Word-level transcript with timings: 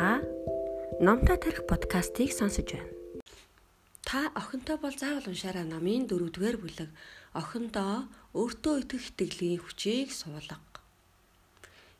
Та 0.00 0.22
Номтой 0.98 1.36
тарих 1.36 1.66
подкастыг 1.68 2.32
сонсож 2.32 2.72
байна. 2.72 2.88
Та 4.00 4.32
охинтой 4.40 4.80
бол 4.80 4.96
заавал 4.96 5.28
уншаарай 5.28 5.66
намын 5.68 6.08
дөрөвдүгээр 6.08 6.56
бүлэг 6.56 6.90
охиндоо 7.36 8.08
өөртөө 8.32 8.74
итгэх 8.80 9.04
итгэлийн 9.12 9.60
хүчийг 9.60 10.08
суулга. 10.08 10.56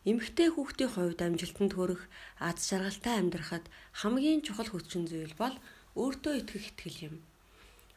Эмэгтэй 0.08 0.48
хүүхдийн 0.48 0.92
хувьд 0.96 1.20
амжилтанд 1.20 1.72
хүрэх 1.76 2.02
аз 2.40 2.64
жаргалтай 2.72 3.20
амьдрахад 3.20 3.68
хамгийн 4.00 4.40
чухал 4.48 4.72
хүчин 4.72 5.04
зүйл 5.04 5.36
бол 5.36 5.52
өөртөө 6.00 6.34
итгэх 6.40 6.72
итгэл 6.72 6.98
юм. 7.12 7.16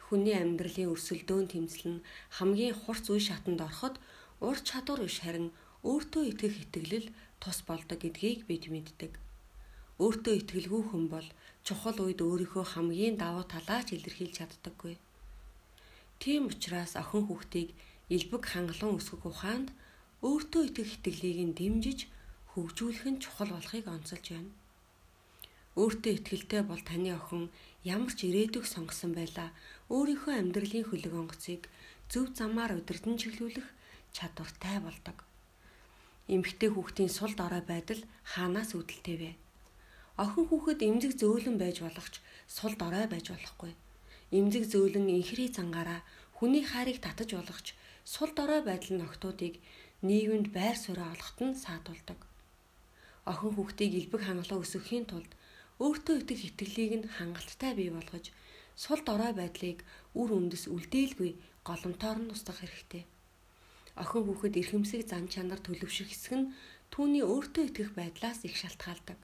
Хүний 0.03 0.35
амьдралын 0.35 0.91
өрсөлдөөн 0.91 1.47
тэмцэл 1.47 1.87
нь 1.95 2.03
хамгийн 2.43 2.75
хурц 2.75 3.07
үе 3.07 3.23
шатанд 3.23 3.63
ороход 3.63 3.95
ур 4.43 4.59
чадвар 4.67 5.07
биш 5.07 5.23
харин 5.23 5.55
өөртөө 5.87 6.23
итгэх 6.27 6.55
итгэлэл 6.67 7.07
тус 7.39 7.63
болдог 7.63 8.03
гэдгийг 8.03 8.43
бид 8.51 8.67
мэддэг 8.67 9.22
өөртөө 10.03 10.33
итгэлгүй 10.41 10.83
хүн 10.89 11.05
бол 11.13 11.27
чухал 11.67 11.97
үед 12.03 12.19
өөрийнхөө 12.27 12.65
хамгийн 12.73 13.15
давуу 13.23 13.45
талаа 13.53 13.81
ч 13.87 13.95
илэрхийлж 13.95 14.35
чаддаггүй. 14.37 14.95
Тийм 16.21 16.41
учраас 16.51 16.93
охин 17.01 17.23
хүүхдийг 17.27 17.69
элбэг 18.15 18.43
хангалуун 18.51 18.99
өсгөх 18.99 19.23
ухаанд 19.31 19.69
өөртөө 20.27 20.61
итгэх 20.67 20.91
итгэлийг 20.97 21.39
нь 21.47 21.57
дэмжиж 21.59 21.99
хөгжүүлэх 22.51 23.05
нь 23.11 23.21
чухал 23.23 23.51
болохыг 23.55 23.85
онцолж 23.95 24.25
байна. 24.31 24.51
Өөртөө 25.79 26.11
итгэлтэй 26.19 26.61
бол 26.67 26.83
таны 26.89 27.11
охин 27.19 27.43
ямар 27.81 28.13
ч 28.17 28.19
ирээдүг 28.29 28.65
сонгосон 28.69 29.11
байлаа 29.17 29.49
өөрийнхөө 29.89 30.33
амьдралын 30.37 30.85
хөлөг 30.87 31.13
онгоцыг 31.21 31.61
зөв 32.11 32.25
замаар 32.37 32.71
удирдан 32.79 33.15
чиглүүлэх 33.21 33.67
чадвартай 34.15 34.77
болдог. 34.83 35.17
Эмэгтэй 36.33 36.69
хүүхдийн 36.71 37.11
сул 37.11 37.33
дорой 37.35 37.63
байдал 37.65 38.01
хаанаас 38.31 38.71
үүдэлтэй 38.77 39.17
вэ? 39.19 39.31
Охин 40.13 40.45
хүүхэд 40.45 40.79
эмзэг 40.85 41.17
зөөлөн 41.17 41.57
байж 41.57 41.81
болох 41.81 42.07
ч 42.13 42.21
сул 42.45 42.77
дорой 42.77 43.09
байж 43.09 43.33
болохгүй. 43.33 43.73
Эмзэг 44.29 44.69
зөөлөн 44.69 45.09
инхри 45.09 45.49
цангаараа 45.49 46.05
хүний 46.37 46.61
хайрыг 46.61 47.01
татаж 47.01 47.33
болох 47.33 47.59
ч 47.65 47.73
сул 48.05 48.29
дорой 48.37 48.61
байдал 48.61 48.93
нь 48.93 49.05
охтуудыг 49.09 49.57
нийгэмд 50.05 50.53
байр 50.53 50.77
суурь 50.77 51.01
олоход 51.01 51.39
нь 51.41 51.57
саадуулдаг. 51.57 52.19
Охин 53.25 53.51
хүүхдийг 53.57 53.93
элбэг 53.99 54.21
хангалуун 54.21 54.61
өсгөхийн 54.61 55.05
тулд 55.09 55.31
өөртөө 55.81 56.15
итгэх 56.21 56.41
итгэлийг 56.45 56.93
нь 56.93 57.09
хангалттай 57.09 57.73
бий 57.73 57.89
болгож 57.89 58.29
сул 58.77 59.01
дорой 59.01 59.33
байдлыг 59.33 59.81
үр 60.13 60.29
үндэс 60.37 60.69
үлдээлгүй 60.69 61.31
голомтоор 61.65 62.19
нь 62.21 62.33
устгах 62.35 62.61
хэрэгтэй. 62.61 63.03
Охин 63.97 64.23
хүүхэд 64.29 64.61
эрхэмсэг 64.61 65.01
зан 65.09 65.25
чанар 65.33 65.57
төлөвшөх 65.57 66.09
хэсэг 66.13 66.33
нь 66.37 66.51
түүний 66.93 67.25
өөртөө 67.25 67.63
итгэх 67.65 67.89
байдлаас 67.97 68.45
их 68.45 68.53
шалтгаалдаг. 68.61 69.17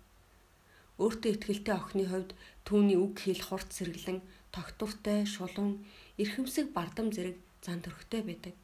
Өөртөө 1.00 1.31
ихтгэлтэй 1.31 1.75
охины 1.80 2.05
хувьд 2.11 2.31
түүний 2.67 3.00
үг 3.00 3.23
хэл 3.23 3.39
хурц 3.47 3.72
сэргэлэн, 3.80 4.19
тогтвортой, 4.52 5.23
шулуун, 5.23 5.88
эрхэмсэг 6.19 6.75
бардам 6.75 7.08
зэрэг 7.16 7.39
зан 7.64 7.80
төрхтэй 7.80 8.22
байдаг. 8.28 8.55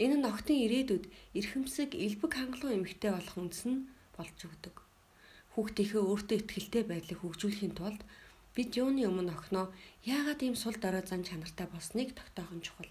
Энэ 0.00 0.16
нь 0.16 0.28
охтын 0.30 0.58
ирээдүйд 0.64 1.04
эрхэмсэг 1.38 1.90
элбэг 1.92 2.32
хангалуун 2.34 2.76
эмэгтэй 2.80 3.10
болох 3.12 3.36
үндэс 3.36 3.62
нь 3.68 3.84
болж 4.16 4.38
өгдөг. 4.48 4.76
Хүүхдийнхээ 5.52 6.02
өөртөө 6.06 6.36
ихтгэлтэй 6.38 6.84
байдлыг 6.86 7.18
хөгжүүлэхийн 7.20 7.74
тулд 7.76 8.00
бид 8.54 8.70
юуны 8.78 9.02
өмнө 9.10 9.34
охиноо 9.34 9.66
яагаад 10.06 10.40
ийм 10.46 10.56
сул 10.56 10.76
дорой 10.78 11.02
зан 11.02 11.26
чанартай 11.26 11.66
болсныг 11.70 12.14
тогтоох 12.14 12.52
нь 12.54 12.64
чухал. 12.64 12.90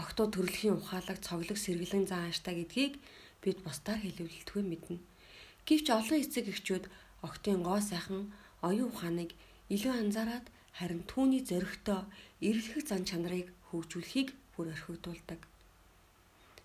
Охтоо 0.00 0.26
төрөлхийн 0.32 0.76
ухаалаг, 0.80 1.18
цоглог, 1.24 1.56
сэргэлэн 1.60 2.04
зан 2.08 2.28
ааштай 2.28 2.54
гэдгийг 2.56 3.00
бид 3.40 3.58
бусдаар 3.64 4.00
хэлүүлэлтгүй 4.00 4.62
мэднэ. 4.64 4.96
Гэвч 5.66 5.86
олон 5.98 6.22
эцэг 6.22 6.46
эхчүүд 6.54 6.84
октын 7.26 7.58
гоо 7.66 7.80
сайхан 7.82 8.30
оюун 8.68 8.94
ухааныг 8.94 9.30
илүү 9.74 9.94
анзаараад 9.98 10.46
харин 10.78 11.02
түүний 11.10 11.42
зөрөгтэй 11.42 12.00
эрэлхэг 12.46 12.82
зан 12.86 13.02
чанарыг 13.08 13.50
хөгжүүлэхийг 13.68 14.28
бүр 14.54 14.70
орхигдуулдаг. 14.74 15.40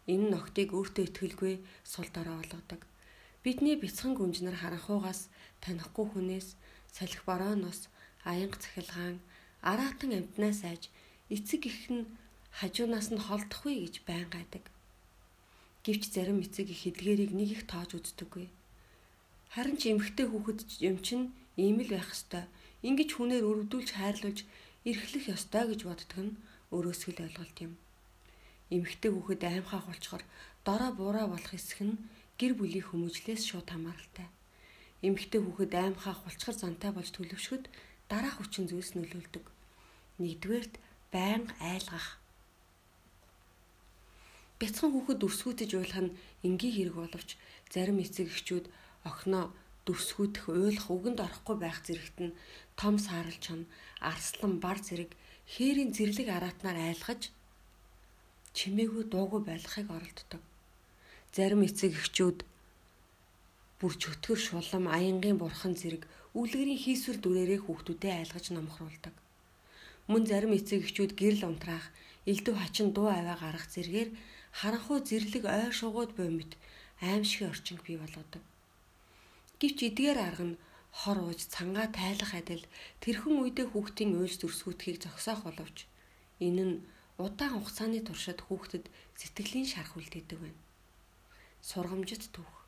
Энэ 0.05 0.25
нь 0.29 0.37
октыг 0.37 0.69
өөртөө 0.77 1.03
итгэлгүй 1.09 1.53
сул 1.91 2.09
дорой 2.13 2.37
болгодог. 2.37 2.81
Бидний 3.41 3.73
бяцхан 3.81 4.13
гүнжнэр 4.13 4.57
харанхуугаас 4.61 5.33
танихгүй 5.65 6.05
хүнээс 6.13 6.47
салхи 6.93 7.25
борооноос 7.25 7.89
аянга 8.21 8.61
цахилгаан 8.61 9.17
араатан 9.65 10.11
амтнаас 10.13 10.61
айж 10.69 10.83
эцэг 11.35 11.61
их 11.65 11.89
нь 11.89 12.05
хажуунаас 12.53 13.09
нь 13.09 13.25
холдохгүй 13.25 13.75
гэж 13.81 13.95
байн 14.05 14.29
гайдаг. 14.29 14.63
Гэвч 15.85 16.03
зарим 16.13 16.45
эцэг 16.45 16.69
их 16.69 16.85
эдгээрийг 16.85 17.33
нэг 17.33 17.49
их 17.57 17.63
тоож 17.65 17.97
үздэггүй 17.97 18.60
Харин 19.51 19.75
ч 19.75 19.91
эмгхтэй 19.91 20.31
хүүхэд 20.31 20.59
юм 20.79 20.95
чинь 21.03 21.35
ийм 21.59 21.83
л 21.83 21.91
байх 21.91 22.07
ёстой. 22.15 22.47
Ингиж 22.87 23.19
хүнээр 23.19 23.43
өрөвдүүлж 23.43 23.89
хайрлуулж 23.99 24.47
эрхлэх 24.87 25.25
ёстой 25.35 25.63
гэж 25.67 25.81
боддог 25.83 26.19
нь 26.23 26.39
өөрөөсөө 26.71 27.11
л 27.19 27.23
ойлголт 27.27 27.57
юм. 27.59 27.75
Эмгхтэй 28.71 29.11
хүүхэд 29.11 29.43
аймхаа 29.43 29.83
хулчхор 29.83 30.23
дорой 30.63 30.91
буураа 30.95 31.27
болох 31.27 31.51
эсэх 31.51 31.83
нь 31.83 31.99
гэр 32.39 32.55
бүлийн 32.55 32.87
хүмүүжлээс 32.87 33.43
шууд 33.43 33.67
хамааралтай. 33.67 34.31
Эмгхтэй 35.03 35.43
хүүхэд 35.43 35.73
аймхаа 35.75 36.15
хулчхар 36.15 36.55
зантай 36.55 36.95
болж 36.95 37.11
төлөвшөхөд 37.11 37.67
дараах 38.07 38.39
хүчин 38.39 38.71
зүйлс 38.71 38.95
нөлөөлдөг. 38.95 39.45
Нэгдүгээрт 40.23 40.79
байнга 41.11 41.51
айлгах. 41.59 42.23
Бяцхан 44.63 44.95
хүүхэд 44.95 45.25
өрсгүүтэж 45.27 45.69
уйлах 45.75 46.01
нь 46.07 46.15
энгийн 46.47 46.71
хэрэг 46.71 46.95
боловч 46.95 47.35
зарим 47.67 47.99
эцэг 47.99 48.31
эхчүүд 48.31 48.65
охиноо 49.09 49.45
дүрсгүүдэх 49.85 50.45
уйлах 50.49 50.87
үгэнд 50.95 51.19
орохгүй 51.25 51.55
байх 51.59 51.77
зэрэгт 51.85 52.17
нь 52.25 52.37
том 52.79 52.95
сааралч 53.05 53.45
нь 53.57 53.69
арслан 54.11 54.53
бар 54.63 54.77
зэрэг 54.87 55.11
хээрийн 55.53 55.91
зэрлэг 55.97 56.27
араатнаар 56.37 56.77
айлгаж 56.89 57.21
чимээгүй 58.57 59.03
дуугүй 59.09 59.41
байлгахыг 59.45 59.89
оролддог. 59.97 60.41
Зарим 61.35 61.61
эцэг 61.67 61.91
эхчүүд 61.99 62.39
бүр 63.79 63.93
чөтгөр 64.01 64.39
шулам 64.47 64.85
аянгийн 64.97 65.37
бурхан 65.41 65.73
зэрэг 65.81 66.03
үлгэрийн 66.39 66.83
хийсвэр 66.83 67.17
дүрээрээ 67.21 67.59
хүүхдүүдэд 67.63 68.13
айлгаж 68.19 68.45
номхруулдаг. 68.53 69.15
Мөн 70.11 70.23
зарим 70.29 70.53
эцэг 70.59 70.79
эхчүүд 70.85 71.11
гэрэл 71.19 71.47
унтраах, 71.49 71.87
элдв 72.29 72.53
хачин 72.59 72.89
дуу 72.95 73.09
аваа 73.09 73.37
гарах 73.43 73.65
зэргээр 73.73 74.09
харанхуй 74.59 74.99
зэрлэг 75.09 75.43
ой 75.47 75.71
шугууд 75.79 76.11
буй 76.17 76.29
мэт 76.37 76.51
аимшигын 77.01 77.51
орчинг 77.53 77.81
бий 77.87 77.97
болгодог. 77.99 78.43
Гэвч 79.61 79.77
эдгээр 79.93 80.17
арга 80.17 80.45
нь 80.49 80.59
хор 80.89 81.17
ууж 81.21 81.39
цангаа 81.53 81.87
тайлах 81.93 82.33
адил 82.33 82.65
тэрхэн 82.97 83.37
үедээ 83.45 83.67
хүүхдийн 83.69 84.17
уйлж 84.17 84.41
дүрсгүүдхийг 84.41 84.97
зогсоох 85.05 85.45
боловч 85.45 85.77
энэ 86.41 86.63
нь 86.65 86.75
удаан 87.21 87.53
хугацааны 87.53 88.01
туршид 88.01 88.41
хүүхдэд 88.41 88.85
сэтгэлийн 89.21 89.69
шарх 89.69 89.93
үлдээдэг 90.01 90.39
байна. 90.41 90.61
Сургамжит 91.61 92.33
түүх 92.33 92.61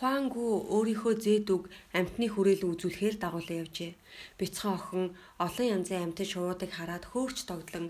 Хуангу 0.00 0.44
өөрийнхөө 0.76 1.14
зээдүг 1.24 1.62
амтны 1.98 2.26
хүрээлэн 2.30 2.72
үзүүлэхээр 2.72 3.16
дагуулсан 3.20 3.60
явжээ. 3.64 3.92
Бяцхан 4.38 4.72
охин 4.78 5.04
олон 5.44 5.66
янзын 5.76 6.04
амтын 6.04 6.28
шуудыг 6.30 6.70
хараад 6.76 7.04
хөөрч 7.08 7.38
тогдлон 7.48 7.86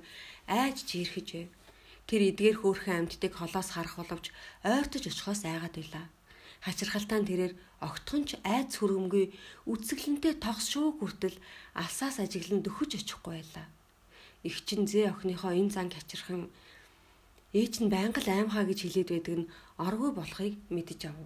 айж 0.47 0.77
жирхэжээ. 0.91 1.47
Тэр 2.09 2.21
эдгээр 2.31 2.57
хөөрхөн 2.63 2.99
амттыг 3.07 3.33
холоос 3.37 3.69
харах 3.75 3.95
боловч 3.99 4.27
ойртож 4.67 5.05
очихоос 5.07 5.43
айгаад 5.47 5.75
байлаа. 5.79 6.07
Хачирхалтаа 6.61 7.25
тэрээр 7.25 7.55
огтхонч 7.81 8.37
айц 8.45 8.77
хөргөмгүй 8.77 9.33
үцэглэнтэй 9.65 10.35
тогс 10.45 10.69
шууг 10.69 11.01
хүртэл 11.01 11.37
алсаас 11.73 12.21
ажиглан 12.21 12.61
дөхөж 12.61 13.01
очихгүй 13.01 13.41
байлаа. 13.41 13.67
Их 14.45 14.61
чин 14.69 14.85
зээ 14.85 15.09
охиныхоо 15.13 15.57
энэ 15.57 15.73
занг 15.73 15.97
хачирхан 15.97 16.53
ээж 17.57 17.75
нь 17.81 17.89
байнга 17.89 18.21
л 18.21 18.29
аймхаа 18.29 18.65
гэж 18.69 18.79
хэлээд 18.85 19.09
байдаг 19.13 19.37
нь 19.41 19.51
оргүй 19.81 20.11
болохыг 20.13 20.55
мэдэж 20.69 21.01
ав. 21.09 21.17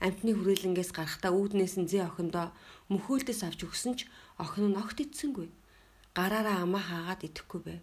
Амтны 0.00 0.32
хүрээлэнгээс 0.36 0.90
гарахтаа 0.96 1.32
үүднээс 1.36 1.76
нь 1.80 1.88
зээ 1.88 2.08
охиндоо 2.08 2.52
мөхөөлтөс 2.92 3.40
авч 3.44 3.60
өгсөн 3.68 3.94
ч 3.96 4.00
охин 4.40 4.72
нь 4.72 4.80
огт 4.80 4.96
итсэнгүй. 5.04 5.48
Гараараа 6.16 6.64
амаа 6.64 6.84
хаагаад 6.84 7.20
идэхгүй 7.28 7.60
байв. 7.64 7.82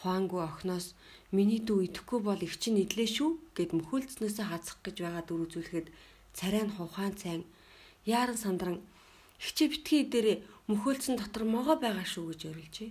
Хуангүй 0.00 0.42
охноос 0.44 0.92
миний 1.32 1.60
дүү 1.60 1.88
идэхгүй 1.88 2.20
бол 2.20 2.40
их 2.44 2.54
чинь 2.60 2.82
идлээ 2.84 3.08
шүү 3.16 3.30
гэд 3.56 3.70
мөхөлдснөөсөө 3.78 4.46
хазах 4.48 4.78
гэж 4.84 4.96
байгаа 5.00 5.24
дүр 5.24 5.40
үзүүлэхэд 5.48 5.86
царай 6.36 6.64
нь 6.68 6.74
хувхаан 6.76 7.14
цайн 7.16 7.42
яаран 8.04 8.36
сандран 8.36 8.76
хичээ 9.40 9.68
битгий 9.72 10.02
дээр 10.04 10.28
мөхөлдсөн 10.68 11.16
дотор 11.16 11.44
могоо 11.48 11.76
байгаа 11.80 12.04
шүү 12.04 12.24
гэж 12.30 12.40
орилжээ. 12.52 12.90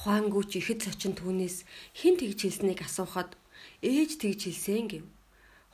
Хуангүй 0.00 0.44
ч 0.50 0.52
ихэд 0.60 0.80
сочин 0.84 1.14
түүнээс 1.16 1.64
хэн 1.98 2.14
тэгж 2.20 2.38
хэлснийг 2.44 2.80
асуухад 2.84 3.34
ээж 3.82 4.10
тэгж 4.20 4.40
хэлсэн 4.46 4.86
гэв. 4.92 5.04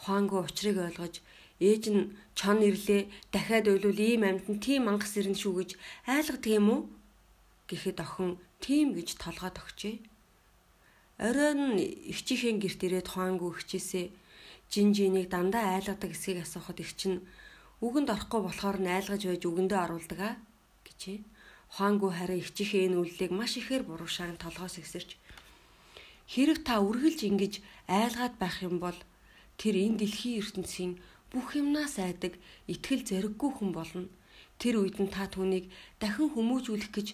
Хуангүй 0.02 0.40
учрыг 0.46 0.76
ойлгож 0.86 1.14
ээж 1.60 1.82
нь 1.94 2.12
чон 2.38 2.58
ирлээ 2.62 3.08
дахиад 3.34 3.66
уйлвал 3.68 4.00
ийм 4.00 4.22
амьтан 4.28 4.56
тийм 4.64 4.86
мангас 4.86 5.16
ирнэ 5.18 5.36
шүү 5.40 5.52
гэж 5.58 5.70
айлгадаг 6.06 6.52
юм 6.58 6.68
уу? 6.74 6.82
гэхэд 7.68 7.98
охин 8.04 8.38
тийм 8.64 8.94
гэж 8.96 9.08
толгойд 9.22 9.56
өгчээ. 9.62 9.96
Оройн 11.26 11.80
ихчийнхээ 12.12 12.54
герт 12.60 12.80
ирээд 12.86 13.08
хуангүй 13.12 13.48
өгчээсээ 13.52 14.06
Жинжинийг 14.70 15.30
дандаа 15.30 15.78
айлгадаг 15.78 16.10
эсгийг 16.10 16.42
асуухад 16.42 16.82
их 16.82 16.92
чинь 16.98 17.22
үгэнд 17.80 18.10
орохгүй 18.10 18.40
болохоор 18.42 18.78
найлгаж 18.82 19.22
байж 19.26 19.42
үгэндээ 19.46 19.80
оруулдаг 19.84 20.20
аа 20.20 20.34
гэжээ. 20.86 21.18
Хуангүй 21.74 22.10
харин 22.14 22.42
их 22.42 22.50
чихээ 22.56 22.90
энэ 22.90 22.98
үйллийг 22.98 23.32
маш 23.34 23.52
ихээр 23.60 23.86
буруушаар 23.86 24.34
нь 24.34 24.42
толгоос 24.42 24.82
ихсэрч 24.82 25.10
хэрэг 26.32 26.58
та 26.66 26.82
үргэлж 26.82 27.20
ингэж 27.30 27.54
айлгаад 27.86 28.34
байх 28.42 28.56
юм 28.66 28.82
бол 28.82 28.98
тэр 29.60 29.74
энэ 29.86 29.98
дэлхийн 30.02 30.42
ертөнцийн 30.42 30.92
бүх 31.30 31.54
юмнаас 31.54 32.02
айдаг 32.02 32.34
итгэл 32.66 33.06
зэрэггүй 33.06 33.50
хүн 33.54 33.70
болно. 33.70 34.10
Тэр 34.58 34.82
үед 34.82 34.98
нь 34.98 35.10
та 35.14 35.30
түүнийг 35.30 35.70
дахин 36.02 36.34
хүмүүжүүлэх 36.34 36.90
гэж 36.90 37.08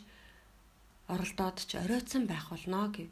оролдоод 1.12 1.58
ч 1.68 1.70
оройтсан 1.82 2.24
байх 2.26 2.48
болно 2.52 2.88
гэв. 2.94 3.08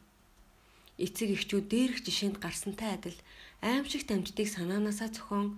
Эцэг 1.04 1.28
эхчүүд 1.36 1.66
дээрх 1.72 1.98
жишээнд 2.06 2.36
гарсантай 2.44 2.90
адил 2.96 3.18
аимшигт 3.64 4.08
амжтыг 4.12 4.48
санаанаасаа 4.52 5.10
зохион 5.16 5.48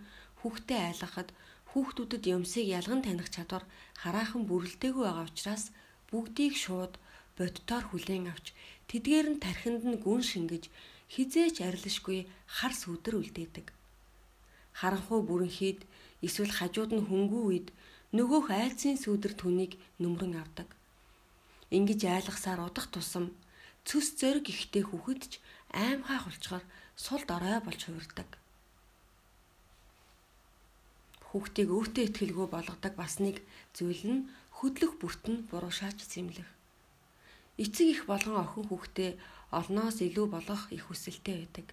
хүүхдэд 0.41 0.81
айлгахад 0.89 1.29
хүүхдүүдэд 1.71 2.25
юмсыг 2.37 2.67
ялган 2.79 3.01
таних 3.03 3.29
чадвар 3.35 3.65
хараахан 4.03 4.43
бүрэлдээгүй 4.51 5.05
байгаа 5.07 5.27
учраас 5.31 5.65
бүгдийг 6.11 6.55
шууд 6.65 6.95
бодтоор 7.39 7.85
хүлээн 7.89 8.27
авч 8.33 8.47
тэдгээр 8.91 9.27
нь 9.33 9.43
тархинд 9.45 9.83
нь 9.89 10.03
гүн 10.05 10.23
шингэж 10.31 10.65
хизээч 11.13 11.57
арилшгүй 11.65 12.21
хар 12.57 12.73
сүдэр 12.83 13.15
үлдээдэг. 13.21 13.67
Харанхуй 14.79 15.21
бүрэнхийд 15.29 15.81
эсвэл 16.27 16.53
хажууд 16.59 16.91
нь 16.95 17.07
хөнгүү 17.09 17.43
үед 17.49 17.69
нөгөөх 18.17 18.47
айлцын 18.53 18.97
сүдэр 19.01 19.33
түүнийг 19.41 19.73
нүмрэн 20.01 20.35
авдаг. 20.43 20.69
Ингиж 21.77 22.05
айлгасаар 22.05 22.61
удах 22.69 22.87
тусам 22.93 23.33
цөс 23.89 24.07
зөрг 24.21 24.45
ихтэй 24.53 24.85
хүүхэд 24.87 25.23
ч 25.31 25.33
аймхаа 25.73 26.21
хулчгаар 26.23 26.65
сул 27.05 27.23
дорой 27.25 27.59
болж 27.65 27.81
хувирдаг. 27.85 28.29
Хүүхдийг 31.33 31.69
өөртөө 31.73 32.05
ихтгэлгүй 32.05 32.47
болгодог 32.53 32.93
бас 33.01 33.17
нэг 33.25 33.41
зүйл 33.73 34.05
нь 34.05 34.21
хөдлөх 34.57 34.93
бүрт 35.01 35.25
нь 35.33 35.45
буруу 35.49 35.73
шаач 35.73 35.99
зэмлэх. 36.13 36.51
Эцэг 37.57 37.87
их 37.95 38.03
болгон 38.05 38.37
охин 38.45 38.69
хүүхдээ 38.69 39.11
олноос 39.59 39.97
илүү 40.05 40.27
болгох 40.29 40.69
их 40.77 40.85
хүсэлтэй 40.93 41.37
байдаг. 41.41 41.67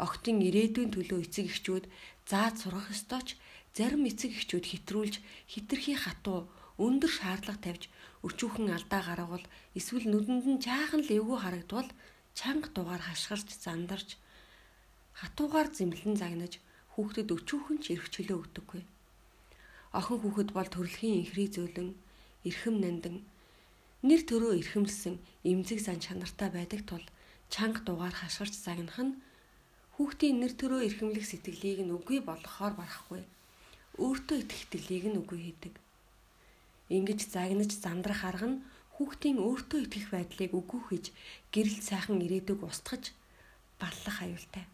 Охтын 0.00 0.40
ирээдүйн 0.48 0.90
төлөө 0.96 1.20
эцэг 1.28 1.46
эхчүүд 1.52 1.84
зааж 2.30 2.54
сургах 2.64 2.88
ёстой 2.96 3.22
ч 3.26 3.28
зарим 3.76 4.08
эцэг 4.08 4.32
эхчүүд 4.32 4.64
хэтрүүлж 4.72 5.14
хитрхи 5.52 5.94
хатуу 6.00 6.48
өндөр 6.80 7.12
шаардлага 7.12 7.60
тавьж 7.64 7.82
өчүүхэн 8.26 8.68
алдаа 8.74 9.02
гаргавал 9.06 9.46
эсвэл 9.78 10.06
нүдэнд 10.10 10.46
нь 10.50 10.62
жаахан 10.66 11.02
л 11.06 11.14
эвгүй 11.18 11.38
харагдвал 11.40 11.88
чанга 12.38 12.68
дугаар 12.74 13.02
хашгирч 13.04 13.48
зандарч 13.64 14.08
хатуугаар 15.20 15.68
зэмлэн 15.76 16.16
загнаж 16.18 16.58
хүүхдэд 16.92 17.28
өчүүхэн 17.36 17.78
ч 17.82 17.84
эрх 17.94 18.06
чөлөө 18.14 18.38
өгдөггүй. 18.42 18.82
Охин 19.98 20.18
хүүхэд 20.20 20.50
бол 20.54 20.68
төрөлхийн 20.70 21.18
инхрий 21.22 21.48
зөөлөн, 21.50 21.90
эрхэм 22.48 22.76
нандан, 22.82 23.16
нэр 24.02 24.22
төрөө 24.26 24.52
эрхэмлсэн 24.60 25.14
эмзэг 25.50 25.78
зан 25.82 25.98
чанартай 26.02 26.50
байдаг 26.54 26.82
тул 26.90 27.04
чанга 27.54 27.80
дугаар 27.86 28.14
хашгирч 28.18 28.54
загнах 28.58 28.98
нь 28.98 29.18
хүүхдийн 29.94 30.36
нэр 30.42 30.52
төрөө 30.60 30.80
эрхэмлэх 30.86 31.26
сэтгэлийг 31.26 31.82
нь 31.82 31.94
үгүй 31.96 32.18
болгохоор 32.22 32.74
барахгүй. 32.78 33.22
Өөртөө 33.98 34.36
итгэх 34.42 34.62
итгэлийг 34.66 35.04
нь 35.10 35.18
үгүй 35.22 35.38
хийдэг. 35.42 35.74
Ингиж 36.88 37.20
загнаж 37.28 37.70
зандрах 37.76 38.24
арга 38.24 38.48
нь 38.48 38.62
хүүхдийн 38.96 39.38
өөртөө 39.38 39.80
итгэх 39.84 40.08
байдлыг 40.10 40.52
үгүй 40.56 40.80
хийж 40.88 41.06
гэрэл 41.52 41.78
сайхан 41.84 42.18
ирээдүг 42.24 42.60
устгаж 42.64 43.12
баллах 43.80 44.18
аюултай. 44.24 44.64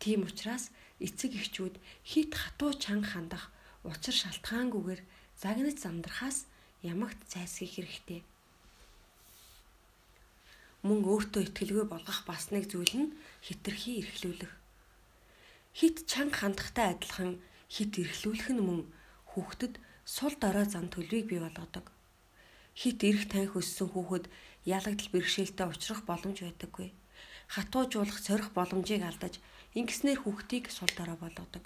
Тийм 0.00 0.28
учраас 0.28 0.70
эцэг 1.00 1.32
эхчүүд 1.40 1.74
хит 2.04 2.32
хатуу 2.36 2.76
чанга 2.76 3.08
хандах 3.12 3.44
учир 3.88 4.14
шалтгаангүйгээр 4.22 5.00
загнаж 5.40 5.76
замдрахаас 5.80 6.38
ямагт 6.84 7.20
зайлсхийх 7.32 7.74
хэрэгтэй. 7.74 8.20
Мөн 10.86 11.00
өөртөө 11.04 11.42
ихтгэлгүй 11.44 11.86
болгох 11.88 12.20
бас 12.28 12.52
нэг 12.52 12.64
зүйл 12.72 12.94
нь 13.00 13.12
хитрхи 13.44 14.00
эрхлүүлэх. 14.00 14.52
Хит 15.76 15.96
чанга 16.08 16.36
хандахтай 16.40 16.86
адилхан 16.92 17.40
хит 17.68 17.92
эрхлүүлэх 18.00 18.48
нь 18.52 18.64
мөн 18.64 18.80
хүүхдэд 19.32 19.74
сул 20.10 20.34
дорой 20.42 20.66
зам 20.66 20.86
төлөвийг 20.90 21.26
бий 21.30 21.38
болгодог. 21.38 21.86
Хит 22.74 22.98
эрх 23.06 23.30
танх 23.30 23.54
өссөн 23.60 23.88
хүүхэд 23.94 24.26
ялагдал 24.66 25.10
бэрхшээлтэй 25.14 25.66
учрах 25.70 26.02
боломж 26.02 26.38
байдаггүй. 26.42 26.88
Хатуужуулах 27.54 28.18
сорих 28.18 28.50
боломжийг 28.50 29.06
алдаж 29.06 29.38
ингэснээр 29.78 30.18
хүүхдийг 30.26 30.66
сул 30.74 30.90
дорой 30.98 31.14
болгодог. 31.14 31.64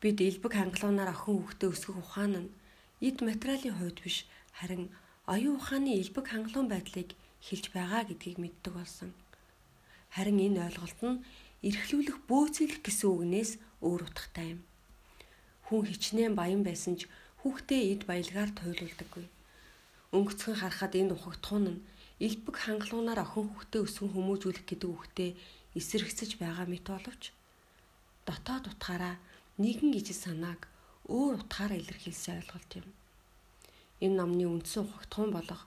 Бид 0.00 0.18
элбэг 0.24 0.52
хангалуунаар 0.56 1.12
охин 1.12 1.36
хүүхдээ 1.36 1.68
өсгөх 1.68 1.98
ухаан 2.00 2.34
нь 2.48 2.52
эд 3.04 3.20
материалын 3.20 3.76
хувьд 3.76 3.98
биш 4.00 4.24
харин 4.56 4.88
оюун 5.28 5.60
ухааны 5.60 6.00
элбэг 6.00 6.26
хангалуун 6.32 6.68
байдлыг 6.72 7.12
хэлж 7.44 7.64
байгаа 7.76 8.08
гэдгийг 8.08 8.40
мэддэг 8.40 8.72
болсон. 8.72 9.10
Харин 10.16 10.40
энэ 10.40 10.64
ойлголт 10.64 11.00
нь 11.04 11.20
эрхлүүлэх 11.68 12.24
бөөцөөлөх 12.24 12.80
гэсэн 12.84 13.08
үгнээс 13.12 13.50
өөр 13.84 14.00
утгатай 14.08 14.56
юм. 14.56 14.60
Хүн 15.66 15.82
хичнээн 15.90 16.34
баян 16.38 16.62
байсан 16.62 16.94
ч 16.98 17.10
хүүхдээ 17.42 17.82
эд 17.92 18.02
баялгаар 18.06 18.50
туйлуулдаггүй. 18.54 19.26
Өнгөцгөн 20.14 20.56
харахад 20.62 20.94
энэ 20.94 21.14
ухагтхуун 21.14 21.66
нь 21.74 21.82
элбэг 22.26 22.56
хангалуунаар 22.62 23.20
охин 23.26 23.50
хүүхдээ 23.50 23.82
өсгөн 23.86 24.10
хүмүүжүүлэх 24.14 24.64
гэдэг 24.66 24.90
үгтэй 24.94 25.30
эсэргцэж 25.78 26.30
байгаа 26.40 26.66
мэт 26.70 26.86
боловч 26.88 27.22
дотоод 28.26 28.64
утгаараа 28.72 29.16
нэгэн 29.62 29.92
ижил 29.98 30.16
санааг 30.16 30.60
өөр 31.06 31.34
утгаараа 31.42 31.78
илэрхийлсэн 31.78 32.40
ойлголт 32.40 32.70
юм. 32.80 32.86
Энэ 34.04 34.16
номны 34.18 34.44
үндсэн 34.48 34.82
ухагтхуун 34.86 35.30
болох 35.34 35.62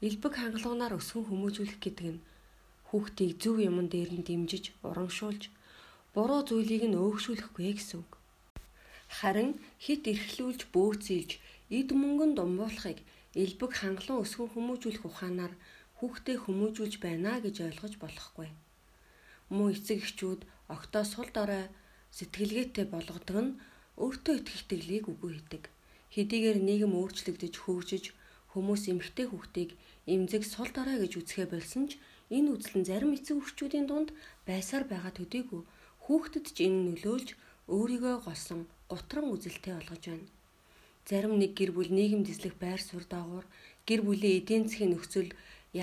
элбэг 0.00 0.32
хангалуунаар 0.38 0.96
өсгөн 0.96 1.24
хүмүүжүүлэх 1.28 1.78
гэдэг 1.82 2.06
нь 2.14 2.24
хүүхдийг 2.88 3.32
зөв 3.42 3.56
юмн 3.60 3.88
дээр 3.92 4.10
нь 4.16 4.26
дэмжиж, 4.26 4.72
урамшуулж, 4.86 5.50
буруу 6.14 6.40
зүйлийг 6.48 6.84
нь 6.88 6.96
өөгшүүлэхгүй 6.96 7.76
гэсэн 7.76 8.00
үг. 8.00 8.15
Харин 9.16 9.50
хит 9.80 10.04
эрхлүүлж 10.12 10.60
бөөцөөлж, 10.74 11.30
эд 11.78 11.88
мөнгөнд 12.00 12.36
думбуулахыг 12.36 12.98
элбэг 13.42 13.72
хангалуун 13.80 14.22
өсгөн 14.24 14.48
хүмүүжүүлэх 14.52 15.04
ухаанаар 15.08 15.52
хүүхдээ 15.98 16.36
хүмүүжүүлж 16.44 16.94
байна 17.00 17.32
гэж 17.44 17.56
ойлгож 17.64 17.94
болохгүй. 18.02 18.48
Мөн 19.54 19.72
эцэг 19.72 20.04
эхчүүд 20.04 20.40
октоо 20.74 21.04
сул 21.08 21.28
дорой 21.32 21.64
сэтгэлгээтэй 22.16 22.86
болгодог 22.92 23.36
нь 23.44 23.56
өөртөө 24.04 24.34
итгэх 24.36 24.60
итгэлийг 24.62 25.04
үгүй 25.08 25.32
хийдэг. 25.32 25.64
Хэдийгээр 26.14 26.58
нийгэм 26.68 26.92
өөрчлөгдөж 27.00 27.54
хөгжиж 27.64 28.04
хүмүүс 28.52 28.82
эмгтэй 28.92 29.26
хүүхдийг 29.32 29.70
эмзэг 30.12 30.42
сул 30.44 30.68
дараа 30.76 31.00
гэж 31.00 31.12
үзэхэ 31.20 31.46
болсон 31.48 31.88
ч 31.88 31.96
энэ 32.36 32.52
үзэл 32.52 32.76
нь 32.80 32.88
зарим 32.88 33.16
эцэг 33.16 33.40
эхчүүдийн 33.40 33.88
дунд 33.88 34.12
байсаар 34.48 34.84
байгаа 34.92 35.12
төдийгүй 35.16 35.62
хүүхдэд 36.04 36.46
ч 36.52 36.68
энэ 36.68 36.80
нөлөөлж 36.84 37.28
өөрийгөө 37.72 38.16
голсон 38.28 38.60
гутран 38.90 39.26
үзэлтэй 39.34 39.74
болгож 39.74 40.04
байна. 40.06 40.28
Зарим 41.08 41.34
нэг 41.38 41.52
гэр 41.58 41.70
бүл 41.74 41.90
нийгэм 41.90 42.22
дэслэх 42.26 42.54
байр 42.58 42.80
суурь 42.82 43.06
дагуур 43.10 43.46
гэр 43.88 44.00
бүлийн 44.06 44.38
эдийн 44.42 44.64
засгийн 44.66 44.92
нөхцөл 44.94 45.30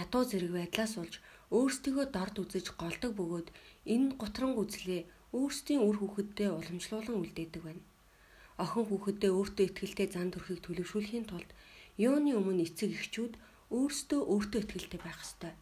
ядуу 0.01 0.23
зэрэг 0.27 0.51
байдлаас 0.55 0.93
болж 0.99 1.15
өөрсдийгөө 1.57 2.05
дорд 2.15 2.35
үзэж 2.43 2.65
голдог 2.81 3.11
бөгөөд 3.15 3.47
энэ 3.93 4.15
гутран 4.21 4.53
үзлээ 4.61 5.01
өөрсдийн 5.37 5.81
үр 5.87 5.97
хүүхэддээ 5.99 6.49
уламжлуулан 6.51 7.17
үлдээдэг 7.21 7.61
байна. 7.63 7.83
Охин 8.63 8.85
хүүхэддээ 8.87 9.31
өөртөө 9.33 9.65
ихтгэлтэй 9.65 10.07
зан 10.13 10.29
төрхийг 10.31 10.61
төлөвшүүлэхийн 10.63 11.25
тулд 11.29 11.49
юуны 11.97 12.31
өмнө 12.39 12.63
эцэг 12.67 12.89
эхчүүд 12.97 13.33
өөрсдөө 13.77 14.21
өөртөө 14.33 14.59
ихтгэлтэй 14.61 14.99
байх 15.01 15.19
ёстой. 15.25 15.53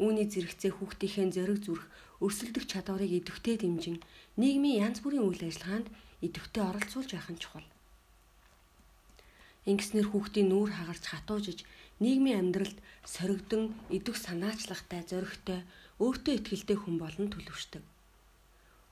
Үүний 0.00 0.26
зэрэгцээ 0.32 0.72
хүүхдийнхээ 0.74 1.26
зориг 1.36 1.58
зүрх, 1.62 1.84
өрсөлдөх 2.24 2.64
чадварыг 2.66 3.12
идэвхтэй 3.14 3.56
дэмжин 3.60 4.02
нийгмийн 4.40 4.80
янз 4.88 4.98
бүрийн 5.04 5.28
үйл 5.28 5.42
ажиллагаанд 5.44 5.88
идэвхтэй 6.26 6.62
оролцуулж 6.70 7.10
байх 7.14 7.28
нь 7.32 7.42
чухал. 7.42 7.68
Ингэснээр 9.70 10.08
хүүхдийн 10.10 10.48
нүүр 10.50 10.70
хагарч 10.76 11.04
хатуужиж 11.08 11.58
нийгмийн 12.02 12.40
амьдралд 12.40 12.78
соригдсон 13.14 13.72
идэх 13.96 14.16
санаачлагтай, 14.20 15.00
зоригтой, 15.08 15.60
өөртөө 16.04 16.32
ихтгэлтэй 16.36 16.76
хүн 16.80 16.96
болон 17.00 17.28
төлөвшдөг 17.32 17.84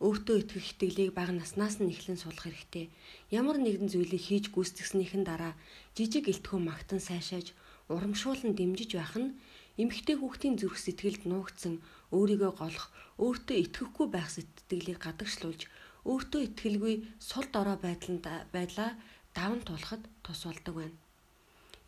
өөртөө 0.02 0.36
итгэх 0.42 0.66
итгэлийг 0.74 1.14
бага 1.14 1.30
наснаас 1.30 1.78
нь 1.78 1.94
эхлэн 1.94 2.18
суулгах 2.18 2.50
хэрэгтэй. 2.50 2.90
Ямар 3.30 3.62
нэгэн 3.62 3.86
зүйлийг 3.86 4.22
хийж 4.26 4.44
гүйцэтгснийхэн 4.50 5.22
дараа 5.22 5.54
жижиг 5.94 6.26
элтгөө 6.26 6.58
магтан 6.58 6.98
сайшааж 6.98 7.54
урамшуулан 7.86 8.50
дэмжиж 8.58 8.98
байх 8.98 9.14
нь 9.14 9.38
эмэгтэй 9.78 10.18
хүүхдийн 10.18 10.58
зүрх 10.58 10.78
сэтгэлд 10.82 11.22
нуугдсан 11.30 11.74
өөрийгөө 12.10 12.52
голох, 12.58 12.86
өөртөө 13.22 13.56
итгэхгүй 13.62 14.06
байх 14.10 14.28
сэтгэлийг 14.34 14.98
гадагшлуулж, 15.06 15.70
өөртөө 16.11 16.42
итгэлгүй 16.49 16.94
сул 17.28 17.47
дорой 17.54 17.78
байдланд 17.78 18.26
байдлаа 18.54 18.90
даван 19.37 19.61
туулахад 19.66 20.02
тус 20.25 20.42
болдог 20.47 20.75
байна. 20.75 20.99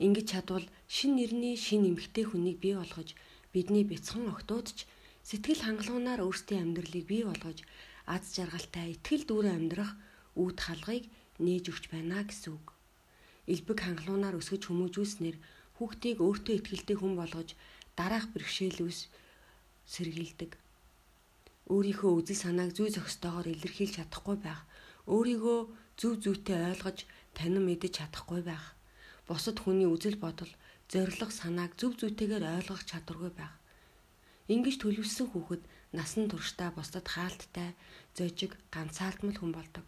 Ингэж 0.04 0.26
чадвал 0.32 0.66
шин 0.94 1.18
нэрний 1.18 1.56
шин 1.58 1.82
эмэгтэй 1.90 2.24
хүнийг 2.28 2.58
бий 2.62 2.74
болгож, 2.78 3.14
бидний 3.52 3.84
бяцхан 3.86 4.30
огтуудч 4.32 4.86
сэтгэл 5.28 5.62
хангалуунаар 5.64 6.20
өөрсдийн 6.26 6.62
амьдралыг 6.74 7.04
бий 7.10 7.22
болгож 7.26 7.58
аз 8.06 8.22
жаргалтай 8.36 8.94
итгэл 8.94 9.24
дүүрэн 9.26 9.56
амьдрах 9.58 9.92
үүд 10.38 10.58
халгыг 10.66 11.04
нээж 11.38 11.64
өгч 11.72 11.84
байна 11.90 12.22
гэсэн 12.26 12.54
үг. 12.58 12.66
Илбэг 13.50 13.78
хангалуунаар 13.82 14.38
өсгөж 14.40 14.62
хүмүүжүүлснээр 14.66 15.36
хүүхдийг 15.76 16.18
өөртөө 16.22 16.54
ихтэй 16.58 16.96
хүн 16.98 17.14
болгож 17.18 17.58
дараах 17.98 18.26
бэрхшээлүүс 18.34 19.00
сэргийлдэг. 19.92 20.63
Өөрийнхөө 21.72 22.12
үзэл 22.20 22.42
санааг 22.44 22.76
зүй 22.76 22.92
зохистойгоор 22.92 23.48
илэрхийлж 23.48 23.96
чадахгүй 23.96 24.36
байх. 24.36 24.68
Өөрийгөө 25.08 25.58
зөв 25.96 26.12
зүйтэй 26.20 26.60
ойлгож 26.76 27.08
танин 27.32 27.64
мэдэж 27.64 28.04
чадахгүй 28.04 28.44
байх. 28.44 28.76
Бусад 29.24 29.56
хүний 29.64 29.88
үзэл 29.88 30.20
бодол, 30.20 30.52
зориг 30.92 31.30
санааг 31.32 31.72
зөв 31.80 31.96
зүйтэйгээр 31.96 32.44
ойлгох 32.60 32.84
чадваргүй 32.84 33.32
байх. 33.32 33.54
Ингиж 34.52 34.76
төлөвлөсөн 34.76 35.28
хүүхэд 35.32 35.62
насан 35.96 36.28
туршдаа 36.28 36.68
бусдад 36.76 37.08
хаалттай, 37.08 37.72
зожиг, 38.12 38.52
ганцаардмал 38.68 39.38
хүн 39.40 39.52
болдог. 39.56 39.86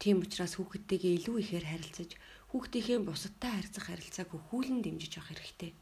Тийм 0.00 0.24
учраас 0.24 0.56
хүүхэдтэйгээ 0.56 1.12
илүү 1.20 1.36
ихээр 1.42 1.66
харилцаж, 1.68 2.10
хүүхдийнхээ 2.48 2.98
бусадтай 3.04 3.50
харьцах 3.52 3.84
харилцааг 3.92 4.28
хөхүүлэн 4.32 4.80
дэмжиж 4.80 5.20
явах 5.20 5.36
хэрэгтэй. 5.36 5.72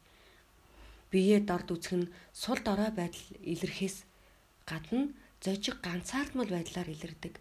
Биеэ 1.07 1.39
дорд 1.47 1.71
үзэх 1.71 1.95
нь 1.95 2.11
сул 2.35 2.59
дорой 2.59 2.91
байдал 2.91 3.23
илэрхээс 3.39 4.03
гадна 4.69 5.01
зожиг 5.43 5.77
ганцаардмал 5.85 6.51
байдлаар 6.51 6.89
илэрдэг. 6.91 7.35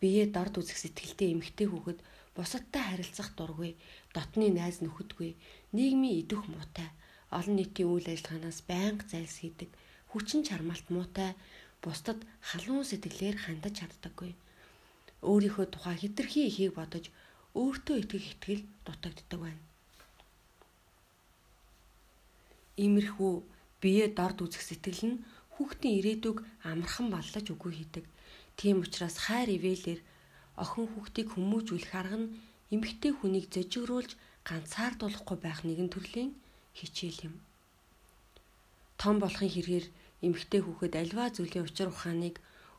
Биеэ 0.00 0.26
дорд 0.36 0.54
үзэх 0.60 0.78
сэтгэлтэй 0.80 1.32
эмгтэй 1.32 1.66
хүүхэд 1.72 1.98
бусадтай 2.36 2.82
харилцах 2.84 3.32
дургүй, 3.38 3.72
дотны 4.12 4.52
найз 4.52 4.84
нөхөдгүй, 4.84 5.30
нийгмийн 5.72 6.20
идэх 6.20 6.44
муутай, 6.52 6.88
олон 7.32 7.56
нийтийн 7.56 7.88
үйл 7.88 8.06
ажиллагаанаас 8.12 8.60
байнга 8.68 9.08
зайлсхийдэг, 9.08 9.70
хүчин 10.12 10.44
чармаалт 10.44 10.86
муутай, 10.92 11.32
бусдад 11.80 12.20
халуун 12.48 12.84
сэтгэлээр 12.84 13.36
хандаж 13.40 13.74
чаддаггүй. 13.80 14.36
Өөрийнхөө 15.24 15.66
тухай 15.72 15.96
хитрхи 15.96 16.44
ихийг 16.44 16.76
бодож 16.76 17.08
өөртөө 17.56 17.96
итгэх 18.04 18.26
итгэл 18.36 18.62
дутагддаг 18.84 19.40
байна. 19.40 19.62
Иймэрхүү 22.76 23.32
биеэ 23.80 24.12
дорд 24.12 24.44
үзэх 24.44 24.60
сэтгэл 24.60 25.02
нь 25.08 25.16
хүүхдийн 25.56 25.98
ирээдүг 25.98 26.38
амархан 26.70 27.08
баллаж 27.10 27.46
үгүй 27.50 27.72
хийдэг. 27.76 28.04
Тийм 28.60 28.76
учраас 28.84 29.16
хайр 29.26 29.48
ивэлэр 29.56 30.00
охин 30.62 30.86
хүүхдийг 30.92 31.28
хүмүүжүүлэх 31.32 31.92
арга 31.96 32.18
нь 32.20 32.32
эмэгтэй 32.74 33.12
хүнийг 33.16 33.46
зожигруулж 33.52 34.12
ганцаардуулахгүй 34.48 35.38
байх 35.40 35.60
нэгэн 35.64 35.88
төрлийн 35.92 36.30
хичээл 36.78 37.32
юм. 37.32 37.34
Том 39.00 39.16
болохын 39.20 39.52
хэрэгээр 39.52 39.86
эмэгтэй 40.26 40.60
хүүхэд 40.64 40.94
альва 41.02 41.24
зүйлийн 41.32 41.66
учир 41.68 41.88
ухааныг 41.92 42.36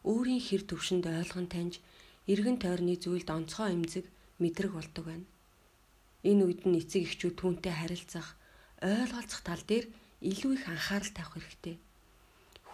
өөрийн 0.10 0.42
хэр 0.42 0.64
төвшөнд 0.66 1.06
ойлгон 1.06 1.48
таньж 1.54 1.74
эргэн 2.32 2.58
тойрны 2.64 2.96
зүйлд 2.98 3.30
онцгой 3.38 3.70
эмзэг 3.78 4.06
мэдрэг 4.42 4.72
болдог 4.76 5.04
байна. 5.06 5.28
Энэ 6.30 6.44
үед 6.46 6.62
нь 6.66 6.80
эцэг 6.82 7.02
эхчүүд 7.06 7.36
түүнтэй 7.38 7.74
харилцах, 7.78 8.36
ойлголцох 8.82 9.42
тал 9.46 9.64
дээр 9.70 9.86
илүү 10.22 10.52
их 10.58 10.66
анхаарал 10.68 11.12
тавих 11.14 11.34
хэрэгтэй. 11.38 11.76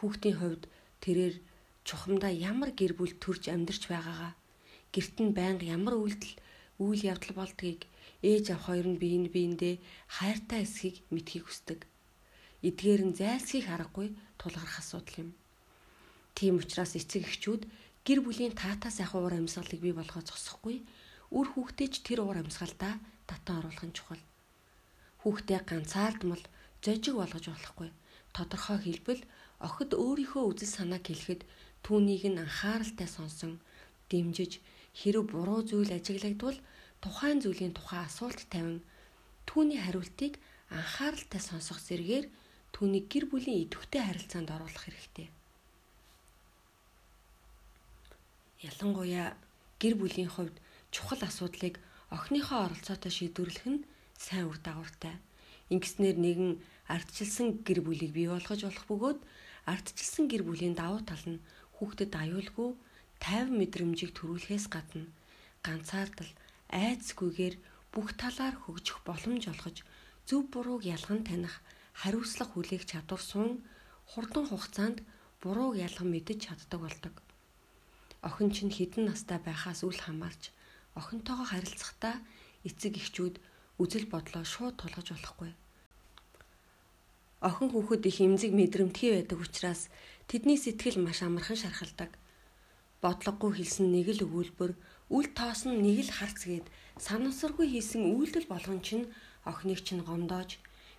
Хүүхдийн 0.04 0.36
хувьд 0.36 0.64
тэрээр 1.00 1.40
чухамдаа 1.88 2.28
ямар 2.36 2.76
гэр 2.76 2.92
бүл 3.00 3.16
төрж 3.24 3.48
амьдарч 3.48 3.88
байгаагаа, 3.88 4.36
гэрт 4.92 5.16
нь 5.24 5.32
байнга 5.32 5.64
ямар 5.64 5.96
үйлдэл 5.96 6.36
үйл 6.84 7.08
явдал 7.08 7.32
болдгийг 7.40 7.88
ээж 8.20 8.52
ав 8.52 8.68
хоёр 8.68 8.88
нь 8.92 9.00
биеийн 9.00 9.32
биендээ 9.32 9.80
хайртай 10.20 10.68
эсхийг 10.68 11.08
мэдхийг 11.08 11.48
хүсдэг. 11.48 11.88
Эдгээр 12.68 13.02
нь 13.08 13.16
зайлсхийх 13.16 13.72
аргагүй 13.72 14.12
тулгарх 14.36 14.76
асуудал 14.84 15.24
юм. 15.24 15.30
Тийм 16.36 16.60
учраас 16.60 17.00
эцэг 17.00 17.24
эхчүүд 17.24 17.64
гэр 18.04 18.20
бүлийн 18.28 18.60
таатай 18.60 18.92
сайхан 18.92 19.24
уур 19.24 19.40
амьсгалыг 19.40 19.80
бий 19.80 19.96
болгож 19.96 20.28
зогсохгүй 20.28 20.84
үр 21.32 21.48
хүүхдээч 21.52 22.04
тэр 22.04 22.20
уур 22.28 22.44
амьсгалдаа 22.44 23.00
татан 23.24 23.64
оруулах 23.64 23.88
нь 23.88 23.96
чухал. 23.96 24.24
Хүүхдээ 25.24 25.60
ганцаардмал 25.64 26.44
зожиг 26.84 27.16
болгож 27.16 27.46
болохгүй. 27.48 27.90
Тодорхой 28.36 28.80
хэлбэл 28.84 29.22
охид 29.68 29.92
өөрийнхөө 29.96 30.44
үзэл 30.52 30.72
санааг 30.78 31.04
хэлэхэд 31.08 31.42
түүнийг 31.86 32.24
нь 32.28 32.42
анхааралтай 32.44 33.08
сонсон, 33.08 33.64
дэмжиж, 34.12 34.60
хэрэг 35.00 35.26
буруу 35.32 35.62
зүйл 35.64 35.92
ажиглагдвал 35.98 36.60
тухайн 37.04 37.40
зүйлийн 37.44 37.74
тухай 37.76 38.02
асуулт 38.06 38.40
тавин 38.52 38.80
түүний 39.48 39.80
хариултыг 39.82 40.40
анхааралтай 40.70 41.42
сонсох 41.42 41.80
зэргээр 41.88 42.26
түүнийг 42.76 43.06
гэр 43.12 43.26
бүлийн 43.32 43.62
идэвхтэй 43.64 44.02
харилцаанд 44.04 44.50
оруулах 44.56 44.84
хэрэгтэй. 44.86 45.28
Ялангуяа 48.64 49.36
гэр 49.82 49.96
бүлийн 50.00 50.32
хувьд 50.32 50.56
чухал 50.94 51.22
асуудлыг 51.28 51.76
охиныхоо 52.16 52.60
оролцоотой 52.68 53.12
шийдвэрлэх 53.12 53.68
нь 53.68 53.86
сайн 54.16 54.48
үр 54.48 54.58
дагавартай. 54.64 55.20
Ингэснээр 55.74 56.18
нэгэн 56.22 56.52
ардчилсан 56.88 57.66
гэр 57.68 57.80
бүлийг 57.84 58.12
бий 58.16 58.28
болгож 58.32 58.62
болох 58.64 58.86
бөгөөд 58.88 59.20
ардчилсан 59.72 60.26
гэр 60.32 60.44
бүлийн 60.46 60.76
давуу 60.76 61.02
тал 61.10 61.24
нь 61.32 61.44
хүүхдэд 61.76 62.12
аюулгүй 62.24 62.70
50 63.24 63.60
мэдрэмжийг 63.60 64.12
төрүүлэхээс 64.16 64.66
гадна 64.76 65.08
ганцаардал 65.66 66.32
айцгүйгээр 66.70 67.56
бүх 67.94 68.08
талаар 68.22 68.56
хөгжих 68.60 69.00
боломж 69.08 69.44
олгож 69.54 69.78
зөв 70.28 70.42
бурууг 70.54 70.82
ялган 70.96 71.22
таних 71.28 71.56
хариуцлага 72.02 72.52
хүлээх 72.54 72.84
чадвар 72.92 73.22
суун 73.30 73.54
хурдан 74.12 74.46
хугацаанд 74.50 74.98
бурууг 75.42 75.74
ялган 75.88 76.10
мэдэж 76.12 76.40
чаддаг 76.46 76.80
болдог. 76.84 77.16
Охин 78.28 78.50
чинь 78.56 78.76
хідэн 78.76 79.04
настай 79.08 79.40
байхаас 79.44 79.80
үл 79.88 80.00
хамаарч 80.06 80.44
охинтойгоо 81.00 81.48
харилцахдаа 81.50 82.16
эцэг 82.68 82.94
эхчүүд 83.02 83.36
үзэл 83.82 84.08
бодлоо 84.14 84.44
шууд 84.54 84.76
тулгаж 84.80 85.08
болохгүй. 85.12 85.52
Охин 87.44 87.70
хүүхэд 87.76 88.08
их 88.08 88.18
эмзэг 88.24 88.52
мэдрэмтгий 88.56 89.12
байдаг 89.20 89.40
учраас 89.44 89.92
тэдний 90.32 90.56
сэтгэл 90.56 91.04
маш 91.04 91.20
амархан 91.28 91.60
шархалдаг. 91.60 92.12
Бодлогогүй 93.04 93.52
хэлсэн 93.60 93.92
нэг 93.92 94.08
л 94.16 94.24
өгүүлбэр, 94.24 94.72
үл 95.12 95.28
тоосон 95.36 95.84
нэг 95.84 96.08
л 96.08 96.12
харц 96.16 96.48
гээд 96.48 96.72
санамсаргүй 97.04 97.68
хийсэн 97.68 98.16
үйлдэл 98.16 98.48
болгон 98.48 98.80
чинь 98.80 99.12
охиныг 99.44 99.84
чинь 99.84 100.08
гомдоож, 100.08 100.56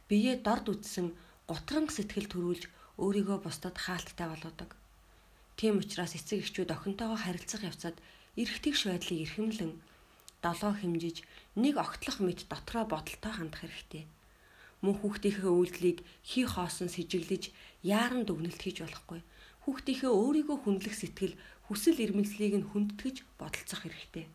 биеэ 0.08 0.44
дорд 0.44 0.68
үтсэн 0.68 1.16
гутранг 1.48 1.88
сэтгэл 1.88 2.28
төрүүлж 2.28 2.68
өөрийгөө 3.00 3.38
бусдад 3.40 3.80
хаалттай 3.80 4.28
болгодог. 4.28 4.76
Тийм 5.56 5.80
учраас 5.80 6.12
эцэг 6.12 6.44
эхчүүд 6.44 6.76
охинтойгоо 6.76 7.18
харилцах 7.24 7.64
явцад 7.64 7.96
эргэтгэж 8.36 8.78
байдлыг 8.84 9.18
эрхэмлэн 9.24 9.72
долоо 10.44 10.72
хэмжиж 10.76 11.24
нэг 11.56 11.74
огтлох 11.80 12.20
мэт 12.20 12.44
дотроо 12.52 12.84
бодолтой 12.84 13.32
хандах 13.32 13.64
хэрэгтэй. 13.64 14.04
Мөн 14.84 14.94
хүүхдийнхээ 15.00 15.48
үйлдэлийг 15.48 15.98
хий 16.20 16.44
хоосон 16.44 16.92
сэжиглэж 16.92 17.44
яаран 17.80 18.28
дүгнэлт 18.28 18.60
хийж 18.60 18.84
болохгүй. 18.84 19.20
Хүүхдийнхээ 19.64 20.12
өөрийгөө 20.12 20.56
хүндлэх 20.60 20.92
сэтгэл 20.92 21.34
хүсэл 21.66 22.04
эрмэлзлийг 22.04 22.54
нь 22.60 22.68
хүндэтгэж 22.68 23.16
бодолцох 23.40 23.80
хэрэгтэй. 23.88 24.28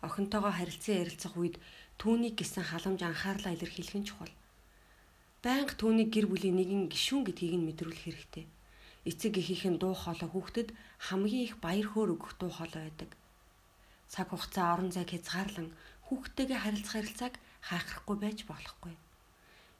Охинтойгоо 0.00 0.52
харилцан 0.56 0.96
ярилцах 1.04 1.36
үед 1.36 1.60
түүнийг 2.00 2.40
гисэн 2.40 2.64
халамж 2.64 3.00
анхаарлаа 3.04 3.52
илэрхийлэх 3.52 3.96
нь 4.00 4.08
чухал. 4.08 4.32
Байнга 5.44 5.76
түүнийг 5.76 6.08
гэр 6.08 6.26
бүлийн 6.32 6.56
нэгэн 6.56 6.88
гишүүн 6.88 7.28
гэдгийг 7.28 7.54
нь 7.60 7.66
мэдрүүлэх 7.68 8.04
хэрэгтэй 8.08 8.44
эцэг 9.04 9.36
эхийнхэн 9.36 9.76
дуу 9.78 9.92
хоолой 9.92 10.28
хүүхдэд 10.32 10.68
хамгийн 11.06 11.44
их 11.48 11.54
баяр 11.60 11.86
хөөр 11.92 12.16
өгөх 12.16 12.32
дуу 12.40 12.48
хоолой 12.48 12.88
байдаг. 12.88 13.10
Цаг 14.08 14.32
хугацаа 14.32 14.66
орон 14.74 14.90
зайг 14.96 15.12
хязгаарлан 15.12 15.68
хүүхдтэйгээ 16.08 16.60
харилцах 16.64 16.92
харилцааг 16.96 17.34
хаахрахгүй 17.68 18.16
байж 18.24 18.38
болохгүй. 18.48 18.94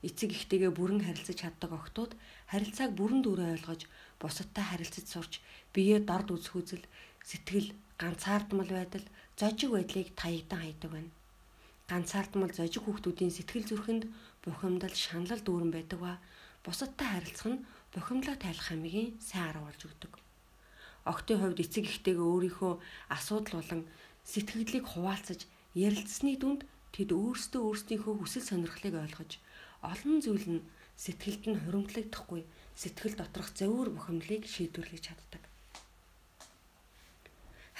Эцэг 0.04 0.30
эхтэйгээ 0.37 0.73
бүрэн 0.76 1.00
харилцаж 1.04 1.38
чаддаг 1.40 1.73
охтууд 1.73 2.12
харилцааг 2.52 2.92
бүрэн 2.99 3.20
дүүрээ 3.25 3.50
ойлгож 3.56 3.82
бусадтай 4.20 4.64
харилцаж 4.68 5.06
сурч 5.08 5.32
биеэ 5.73 6.04
дорд 6.04 6.28
үзэх 6.37 6.54
үзэл 6.61 6.84
сэтгэл 7.25 7.68
ганцаардмал 7.96 8.68
байдал 8.68 9.06
зожиг 9.40 9.70
байдлыг 9.73 10.08
таягдан 10.20 10.61
хайдаг 10.61 10.90
байна. 10.92 11.11
Ганцаардмал 11.88 12.52
зожиг 12.52 12.82
хүүхдүүдийн 12.84 13.32
сэтгэл 13.32 13.66
зүрхэнд 13.68 14.04
бухимдал 14.44 14.94
шаналл 15.04 15.42
дүүрэн 15.44 15.73
байдаг 15.73 15.99
ба 16.04 16.12
бусадтай 16.64 17.08
харилцах 17.08 17.49
нь 17.52 17.64
бухимдлаа 17.92 18.37
тайлах 18.40 18.68
хамгийн 18.68 19.16
сайн 19.20 19.49
арга 19.49 19.68
болж 19.68 19.80
өгдөг. 19.88 20.12
Охтын 21.11 21.38
хувьд 21.40 21.61
эцэг 21.64 21.84
эхтэйгээ 21.88 22.28
өөрийнхөө 22.32 22.73
асуудал 23.16 23.61
болон 23.61 23.82
сэтгэлдлийг 24.25 24.84
хуваалцаж 24.88 25.40
ярилцсны 25.76 26.32
дүнд 26.40 26.64
тэд 26.96 27.11
өөрсдөө 27.12 27.62
өөрсдийнхөө 27.68 28.14
хүсэл 28.20 28.49
сонирхлыг 28.49 28.94
ойлгож 29.04 29.32
олон 29.92 30.16
зүйл 30.24 30.46
нь 30.54 30.66
сэтгэлд 31.02 31.44
нь 31.50 31.60
хуримтлагдахгүй 31.62 32.42
сэтгэл 32.80 33.14
доторх 33.18 33.48
зөвөр 33.58 33.88
бухимдлыг 33.92 34.42
шийдвэрлэж 34.54 35.02
чаддаг. 35.06 35.42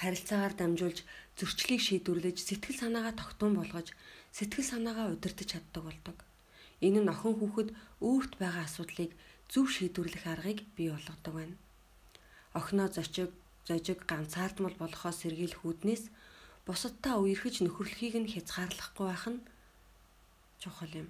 Харилцаагаар 0.01 0.53
дамжуулж 0.59 0.99
зөрчлийг 1.39 1.81
шийдвэрлэж 1.83 2.37
сэтгэл 2.43 2.77
санаагаа 2.83 3.15
тогтун 3.15 3.53
болгож 3.55 3.87
сэтгэл 4.37 4.67
санаагаа 4.71 5.07
удирдах 5.15 5.47
чаддаг 5.51 5.83
болдог. 5.87 6.17
Энэ 6.85 6.99
нь 7.01 7.11
охин 7.13 7.35
хүүхэд 7.39 7.69
өөрт 8.03 8.33
байгаа 8.41 8.63
асуудлыг 8.67 9.11
зөв 9.51 9.65
шийдвэрлэх 9.71 10.25
аргыг 10.27 10.59
бий 10.75 10.89
болгодог 10.91 11.33
байна. 11.35 11.55
Охиноо 12.59 12.87
зочиг 12.91 13.31
зожиг 13.67 13.99
ганцаардмал 14.11 14.75
болохоос 14.79 15.17
сэргийлэх 15.23 15.63
үүднээс 15.63 16.03
бусадтай 16.67 17.15
үерхэж 17.17 17.55
нөхөрлөхийг 17.63 18.15
нь 18.19 18.31
хязгаарлахгүй 18.33 19.05
байх 19.07 19.25
нь 19.31 19.39
чухал 20.61 20.93
юм. 21.01 21.09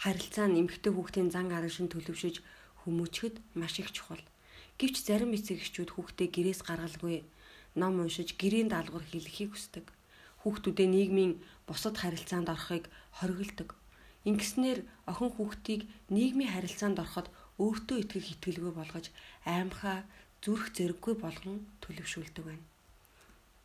Харилцаа 0.00 0.48
нь 0.48 0.58
эмгтэй 0.64 0.92
хүүхдийн 0.96 1.28
зан 1.28 1.52
аран 1.52 1.68
шин 1.68 1.88
төлөвшөж 1.92 2.40
хүмүүчгэд 2.82 3.36
маш 3.60 3.74
их 3.82 3.92
чухал. 3.92 4.24
Гэвч 4.80 4.96
зарим 5.04 5.36
эцэг 5.36 5.60
эхчүүд 5.60 5.92
хүүхдээ 5.92 6.28
гэрээс 6.32 6.60
гаргалгүй 6.64 7.20
ном 7.76 8.00
уншиж 8.00 8.32
гэрийн 8.40 8.72
даалгавар 8.72 9.04
хийлгэхийг 9.04 9.52
хүсдэг. 9.52 9.86
Хүүхдүүдээ 10.40 10.88
нийгмийн 10.88 11.32
бусад 11.68 12.00
харилцаанд 12.00 12.48
орохыг 12.48 12.88
хориглодог. 13.20 13.76
Ингэснээр 14.24 14.80
охин 15.04 15.30
хүүхдийг 15.36 15.82
нийгмийн 16.08 16.52
харилцаанд 16.52 16.96
ороход 17.04 17.28
өөртөө 17.60 17.96
итгэх 18.00 18.26
итгэлгүй 18.40 18.72
болгож 18.72 19.06
аймхаа 19.44 20.08
зүрх 20.40 20.72
зэрэггүй 20.72 21.14
болгон 21.20 21.68
төлөвшүүлдэг 21.84 22.44
байна. 22.48 22.64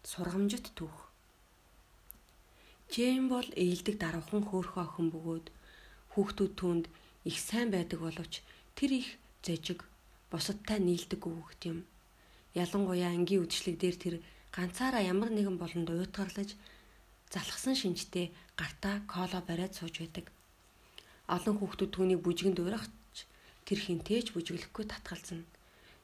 Сургамжит 0.04 0.76
түүх. 0.76 0.98
Джейн 2.92 3.32
бол 3.32 3.48
ээлдэг 3.56 3.96
даруухан 4.04 4.44
хөөхөн 4.44 4.84
охин 4.84 5.08
бөгөөд 5.16 5.48
хүүхдүүд 6.16 6.54
түнд 6.56 6.86
их 7.28 7.38
сайн 7.44 7.70
байдаг 7.76 8.00
боловч 8.00 8.40
тэр 8.80 8.92
их 9.04 9.08
зожиг 9.44 9.84
бусадтай 10.32 10.80
нийлдэггүй 10.80 11.32
хүүхд 11.36 11.62
юм. 11.72 11.80
Ялангуяа 12.56 13.12
ангийн 13.12 13.44
үдшилэг 13.44 13.76
дээр 13.76 13.98
тэр 14.00 14.16
ганцаараа 14.56 15.04
ямар 15.04 15.30
нэгэн 15.36 15.60
болонд 15.60 15.92
уйтгарлаж 15.92 16.56
залхсан 17.34 17.76
шинжтэй 17.76 18.32
гартаа 18.56 19.04
кола 19.12 19.44
бариад 19.44 19.76
сууж 19.76 20.00
байдаг. 20.00 20.32
Олон 21.28 21.56
хүүхдүүд 21.60 21.92
түүнийг 21.92 22.22
бүжгэнд 22.24 22.64
уурахч 22.64 23.16
тэр 23.68 23.80
хинтээж 23.84 24.32
бүжиглэхгүй 24.32 24.86
татгалзана. 24.88 25.44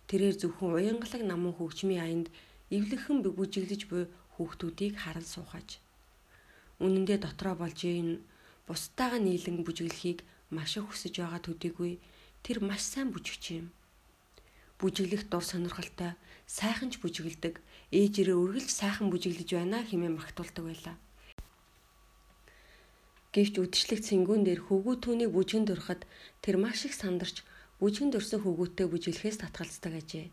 Тэрээр 0.10 0.36
зөвхөн 0.42 0.76
уянгалаг 0.76 1.24
намун 1.24 1.56
хөгжмийн 1.56 2.04
аянд 2.04 2.28
эвлэхэн 2.76 3.24
бүжиглэж 3.24 3.82
буй 3.88 4.04
хүүхдүүдийг 4.36 5.00
харан 5.00 5.24
суухаж. 5.24 5.80
Үнэн 6.84 7.06
дээр 7.08 7.22
дотроо 7.24 7.56
болж 7.56 7.80
ийн 7.86 8.20
бусдаагаа 8.72 9.20
нийлэн 9.20 9.68
бүжиглэхийг 9.68 10.24
маш 10.56 10.80
их 10.80 10.88
хүсэж 10.88 11.20
байгаа 11.20 11.44
төдийгүй 11.44 12.00
тэр 12.40 12.58
маш 12.64 12.88
сайн 12.88 13.12
бүжигч 13.12 13.60
юм. 13.60 13.68
Бүжиглэх 14.80 15.28
дур 15.28 15.44
сонирхолтой, 15.44 16.16
сайхан 16.48 16.90
ч 16.90 17.04
бүжиглдэг, 17.04 17.60
ээжээрээ 17.92 18.38
үргэлж 18.40 18.72
сайхан 18.72 19.12
бүжиглэж 19.12 19.50
байна 19.60 19.84
хэмээн 19.84 20.16
магтуулдаг 20.16 20.64
байлаа. 20.64 20.96
Гэвч 23.36 23.56
үдшилэг 23.60 24.00
цэнгүүн 24.08 24.44
дээр 24.48 24.62
хөвгүү 24.68 24.96
түүнийг 25.04 25.32
бүжгэнд 25.36 25.72
өрхөд 25.76 26.02
тэр 26.44 26.56
маш 26.60 26.88
их 26.88 26.96
сандарч 26.96 27.44
бүжгэнд 27.80 28.16
өрсөн 28.20 28.44
хөвгүүтэй 28.44 28.88
бүжиглэхээс 28.92 29.40
татгалздаг 29.44 29.94
ажээ. 30.00 30.28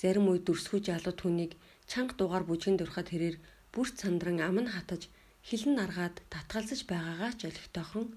Зарим 0.00 0.28
үед 0.28 0.44
дүрсгүй 0.44 0.80
жалуу 0.84 1.14
түүнийг 1.16 1.56
чанга 1.88 2.16
дугаар 2.16 2.44
бүжгэнд 2.44 2.84
өрхөд 2.84 3.08
тэрээр 3.12 3.36
бүрт 3.72 3.96
сандран 4.00 4.44
ам 4.44 4.60
нь 4.60 4.72
хатаж 4.72 5.08
хилэн 5.48 5.74
наргаад 5.78 6.16
татгалзаж 6.32 6.80
байгаагаа 6.86 7.32
ч 7.38 7.40
олигтойхон 7.50 8.08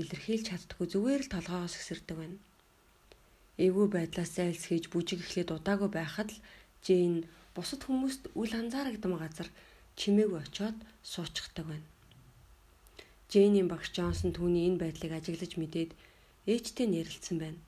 илэрхийлж 0.00 0.44
чаддгүй 0.48 0.86
зүгээр 0.90 1.22
л 1.24 1.32
толгоогоос 1.34 1.74
гисэрдэг 1.78 2.16
байна. 2.18 2.38
Эвгүй 3.64 3.88
байдлаас 3.92 4.30
зайлсхийж 4.36 4.84
бүжиг 4.90 5.20
эхлээд 5.22 5.54
удаагүй 5.56 5.90
байхад 5.92 6.30
л 6.32 6.42
Жэйн 6.82 7.28
бусад 7.54 7.86
хүмүүст 7.86 8.22
үл 8.34 8.52
анзаарагдсан 8.60 9.14
газар 9.22 9.48
чимээгүй 10.00 10.40
очиод 10.42 10.78
суучихдаг 11.04 11.66
байна. 11.68 11.86
Жэйний 13.30 13.64
багш 13.68 13.92
Джонсон 13.94 14.32
түүний 14.36 14.66
энэ 14.68 14.80
байдлыг 14.82 15.12
ажиглаж 15.14 15.52
мэдээд 15.60 15.90
ээжтэй 16.48 16.86
нь 16.88 16.98
ярилцсан 17.00 17.36
байна. 17.38 17.60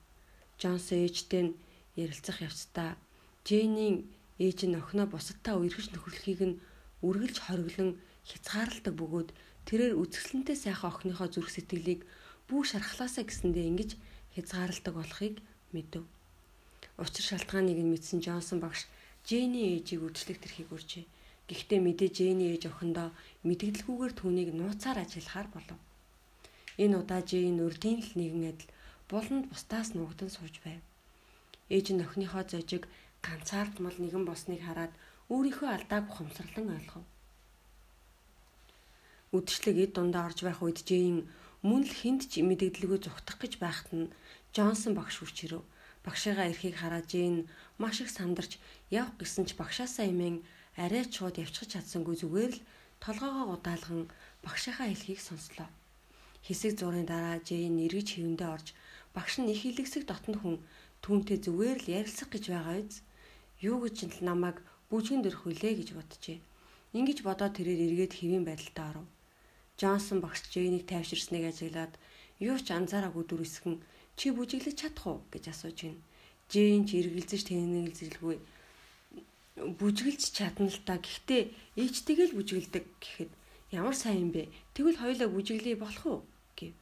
Джонсон 0.59 1.05
ээжтэй 1.05 1.41
нь 1.45 1.57
ярилцах 1.95 2.37
явцдаа 2.41 2.97
Жэйний 3.47 4.09
ээж 4.41 4.59
нь 4.65 4.77
охиноо 4.81 5.07
бусадтай 5.09 5.55
үерхэж 5.55 5.93
нөхөрлөхийг 5.93 6.41
нь 6.49 6.59
үргэлж 7.05 7.37
хориглон 7.45 7.89
хязгаарладаг 8.29 8.93
бөгөөд 8.97 9.29
тэрээр 9.67 9.93
үзэсгэлэнтэй 10.01 10.57
сайхан 10.57 10.89
охиныхоо 10.91 11.27
зүрх 11.31 11.49
сэтгэлийг 11.53 12.01
бүү 12.49 12.61
шархлаасаа 12.69 13.25
гэсэндээ 13.25 13.65
ингэж 13.71 13.91
хязгаарладаг 14.35 14.93
болохыг 14.97 15.35
мэдэв. 15.73 16.03
Учир 17.01 17.25
шалтгааныг 17.27 17.77
нь 17.81 17.91
мэдсэн 17.91 18.19
Джонсон 18.23 18.59
багш 18.61 18.81
Жэйний 19.25 19.65
ээжийг 19.75 20.01
үдшилэг 20.05 20.37
тэрхийг 20.41 20.69
үржээ. 20.69 21.05
Гэхдээ 21.49 21.79
мэдээ 21.81 22.09
Жэйний 22.17 22.49
ээж 22.53 22.69
охиндоо 22.69 23.09
мэдгэлгүйгээр 23.47 24.13
түүнийг 24.17 24.49
нууцаар 24.53 25.01
ажиллахаар 25.01 25.47
болов. 25.49 25.79
Энэ 26.77 26.95
удаа 27.01 27.21
Жэйн 27.25 27.57
урдийн 27.65 27.99
л 28.05 28.11
нэгэн 28.13 28.43
адил 28.53 28.69
буланд 29.09 29.45
бусдаас 29.49 29.97
нуугдан 29.97 30.29
сууж 30.29 30.61
байв. 30.65 30.81
Ээж 31.73 31.85
нь 31.93 32.05
охиныхоо 32.05 32.43
зожиг 32.45 32.83
ганцаардмал 33.25 33.97
нэгэн 33.97 34.23
босныг 34.29 34.61
хараад 34.65 34.93
өөрийнхөө 35.33 35.69
алдааг 35.73 36.05
ухамсарлан 36.09 36.69
ойлгов. 36.77 37.05
Үдшилэг 39.35 39.77
эд 39.83 39.91
дундаа 39.95 40.31
орж 40.31 40.39
байх 40.47 40.63
үед 40.63 40.79
Жэйн 40.87 41.27
мөн 41.67 41.83
л 41.83 41.93
хүнд 41.99 42.21
ч 42.31 42.39
мэдэгдлгүй 42.39 42.99
зүхтах 43.03 43.37
гэж 43.43 43.53
байхад 43.59 43.91
нь 43.91 44.11
Джонсон 44.55 44.93
багш 44.95 45.19
хүрч 45.19 45.37
ирэв. 45.45 45.63
Багшигаа 46.07 46.47
эрхийг 46.47 46.79
хараад 46.79 47.11
Жэйн 47.11 47.49
маш 47.81 47.99
их 47.99 48.09
сандарч 48.15 48.55
явах 48.99 49.19
гэсэн 49.19 49.43
ч 49.49 49.59
багшаасаа 49.59 50.07
имэн 50.07 50.39
арай 50.79 51.03
ч 51.03 51.19
шууд 51.19 51.35
явчихж 51.43 51.69
чадсангүй 51.75 52.15
зүгээр 52.21 52.53
л 52.55 52.65
толгоогоо 53.03 53.59
удаалган 53.59 54.07
багшийнхаа 54.45 54.87
хэлхийг 54.87 55.19
сонслоо. 55.19 55.67
Хэсэг 56.45 56.71
зургийн 56.79 57.09
дараа 57.09 57.37
Жэйн 57.43 57.75
эргэж 57.85 58.07
хөвөндөө 58.15 58.49
орж 58.55 58.67
багш 59.15 59.35
нь 59.41 59.51
их 59.51 59.61
илгэсэг 59.65 60.03
дотнд 60.07 60.37
хүн 60.39 60.55
түүнтэй 61.03 61.37
зүгээр 61.43 61.77
л 61.83 61.91
ярилцах 61.99 62.29
гэж 62.31 62.43
байгаа 62.53 62.77
биз. 62.85 63.01
Юу 63.59 63.77
гэж 63.83 63.97
л 64.05 64.19
намайг 64.29 64.57
бүжгэн 64.89 65.21
дөрөх 65.23 65.43
вүлээ 65.43 65.73
гэж 65.79 65.89
боджээ. 65.97 66.39
Ингиж 66.97 67.19
бодоод 67.25 67.57
тэрээр 67.57 67.81
эргээд 67.87 68.13
хэвийн 68.15 68.45
байдалтай 68.45 68.85
оров. 68.91 69.07
Джонсон 69.79 70.19
багш 70.23 70.41
Жэйнийг 70.53 70.83
тайвширсныг 70.87 71.43
ажиглаад 71.51 71.93
юу 72.39 72.57
ч 72.59 72.71
анзаараагүй 72.71 73.23
дүрсгэн 73.27 73.75
чи 74.15 74.31
бүжиглэж 74.31 74.75
чадах 74.79 75.05
уу 75.07 75.19
гэж 75.33 75.43
асууж 75.51 75.77
гин. 75.83 75.97
Жэйн 76.51 76.83
ч 76.87 76.99
эргэлзэж 76.99 77.41
тэнэгэлзэлгүй 77.51 78.37
бүжиглж 79.55 80.23
чадна 80.35 80.67
л 80.67 80.79
та 80.83 80.99
гэхдээ 80.99 81.43
ээжтэйгээ 81.79 82.27
л 82.27 82.37
бүжиглдэг 82.37 82.83
гэхэд 82.99 83.31
ямар 83.71 83.95
сайн 83.95 84.27
юм 84.27 84.31
бэ? 84.35 84.51
Тэгвэл 84.75 84.99
хоёулаа 84.99 85.29
бүжиглэе 85.31 85.79
болох 85.79 86.03
уу? 86.03 86.21
гэв. 86.59 86.75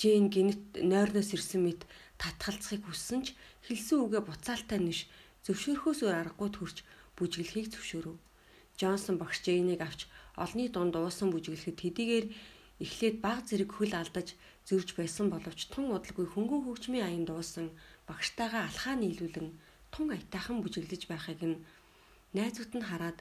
Жэйн 0.00 0.32
гинт 0.32 0.80
нойрноос 0.80 1.36
ирсэн 1.36 1.60
мэт 1.60 1.84
татгалцахыг 2.16 2.88
хүссэн 2.88 3.20
ч 3.28 3.36
хэлсэн 3.68 4.00
үгээ 4.00 4.22
буцаалтаа 4.24 4.80
нэш 4.80 5.04
зөвшөөрөхөөс 5.44 6.00
өөр 6.08 6.16
аргагүй 6.24 6.50
төрч 6.56 6.76
бүжиглэхийг 7.20 7.68
зөвшөөрөв. 7.68 8.16
Джонсон 8.80 9.20
багш 9.20 9.44
Жэйнийг 9.44 9.84
авч 9.84 10.08
олны 10.42 10.68
дунд 10.68 10.94
уусан 10.96 11.28
бүжиглэхэд 11.30 11.78
хэдийгээр 11.80 12.26
эхлээд 12.84 13.16
баг 13.24 13.38
зэрэг 13.48 13.70
хөл 13.74 13.94
алдаж 13.94 14.28
зөрж 14.68 14.88
байсан 14.98 15.26
боловч 15.30 15.60
тун 15.72 15.94
удалгүй 15.94 16.26
хөнгөн 16.30 16.62
хөгжмийн 16.64 17.06
аянд 17.06 17.28
дуусан 17.30 17.66
багштайгаа 18.08 18.62
алхаа 18.66 18.94
нийлүүлэн 18.98 19.48
тун 19.92 20.08
аятайхан 20.10 20.58
бүжиглэж 20.60 21.02
байхыг 21.06 21.40
нь 21.50 21.62
найзууд 22.36 22.72
нь 22.74 22.88
хараад 22.90 23.18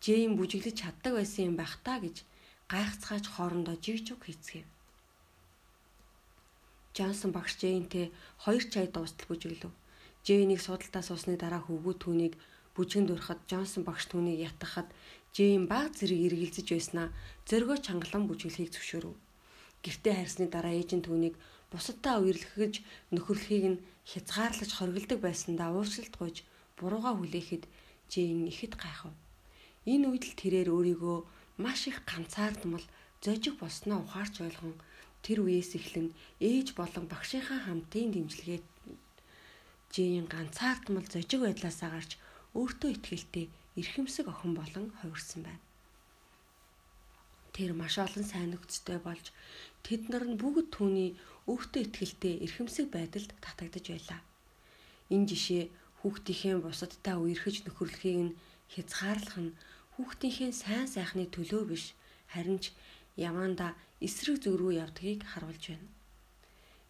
Джейн 0.00 0.36
бүжиглэж 0.36 0.76
чаддаг 0.80 1.12
байсан 1.16 1.52
юм 1.52 1.56
байх 1.60 1.74
та 1.86 2.00
гэж 2.04 2.16
гайхацгааж 2.72 3.24
хоорондоо 3.28 3.76
жигжиг 3.84 4.20
хийцгээв. 4.24 4.68
Джонсон 6.94 7.30
багш 7.32 7.52
Джейнтэй 7.60 8.06
хоёр 8.44 8.64
чай 8.72 8.86
дуустал 8.88 9.28
бүжиглэв. 9.28 9.72
Джейнийг 10.24 10.60
судалтаа 10.62 11.02
суусны 11.04 11.36
дараа 11.36 11.62
хөвгүү 11.64 11.94
түүнийг 12.00 12.34
бүжгэнд 12.74 13.10
өрхөд 13.14 13.40
Джонсон 13.48 13.82
багш 13.86 14.04
түүнийг 14.10 14.40
ятгахад 14.50 14.88
Джейн 15.34 15.66
баг 15.70 15.94
зэрэг 15.98 16.20
эргэлзэж 16.26 16.66
байснаа 16.74 17.08
зөргөө 17.48 17.78
чангалан 17.86 18.26
бүжиглэхийг 18.26 18.70
зөвшөөрөв. 18.74 19.14
Гэртээ 19.82 20.14
харсны 20.18 20.46
дараа 20.50 20.74
ээж 20.78 20.90
нь 20.94 21.06
түүнийг 21.06 21.34
бусадтай 21.70 22.16
үерлэхэж 22.22 22.74
нөхөрлөхийг 23.14 23.64
нь 23.72 23.82
хязгаарлаж 24.10 24.70
хоригддаг 24.74 25.18
байсандаа 25.22 25.70
уучлалт 25.74 26.14
гуйж 26.18 26.36
бурууга 26.78 27.12
хүлээхэд 27.18 27.64
Джейн 28.10 28.46
ихэд 28.52 28.74
гайхав. 28.78 29.14
Энэ 29.92 30.06
үед 30.10 30.24
л 30.30 30.38
тэрээр 30.40 30.68
өөрийгөө 30.70 31.18
маш 31.62 31.80
их 31.90 31.98
ганцаардмал 32.10 32.86
зожиг 33.24 33.54
болсноо 33.58 33.98
ухаарч 34.02 34.34
ойлгон 34.46 34.74
тэр 35.24 35.38
үеэс 35.44 35.70
эхлэн 35.78 36.08
ээж 36.40 36.76
болон 36.78 37.04
багшийнхаа 37.08 37.60
хамтын 37.64 38.08
дэмжлэгээ 38.12 38.60
Джейн 39.92 40.26
ганцаардмал 40.26 41.06
зожиг 41.08 41.40
байдлаасаа 41.42 41.90
гарч 41.94 42.10
өөртөө 42.54 42.90
ихтэй 42.94 43.46
эрхэмсэг 43.80 44.26
охин 44.30 44.54
болон 44.54 44.86
хувирсан 45.02 45.42
байна. 45.42 45.62
Тэр 47.54 47.70
маш 47.74 47.98
олон 47.98 48.24
сайн 48.26 48.50
нөхцөтэй 48.54 48.98
болж 49.02 49.26
тэд 49.82 50.02
нар 50.10 50.24
нь 50.26 50.38
бүгд 50.38 50.70
түүний 50.74 51.10
өөртөө 51.50 51.82
ихтэй 51.86 52.34
эрхэмсэг 52.46 52.86
байдалд 52.94 53.30
татагдж 53.44 53.86
байлаа. 53.90 54.20
Энэ 55.14 55.28
жишээ 55.30 55.64
хүүхдийнхээ 56.00 56.56
бусадтай 56.62 57.16
үерхэж 57.18 57.56
нөхөрлөхийг 57.66 58.18
нь 58.26 58.36
хязгаарлах 58.72 59.38
нь 59.42 59.56
хүүхдийнхээ 59.94 60.50
сайн 60.62 60.86
сайхны 60.90 61.24
төлөө 61.34 61.62
биш 61.70 61.84
харин 62.32 62.58
ч 62.62 62.74
яваанда 63.28 63.74
эсрэг 64.06 64.36
зүг 64.42 64.54
рүү 64.58 64.72
явдгийг 64.82 65.20
харуулж 65.30 65.64
байна. 65.70 65.88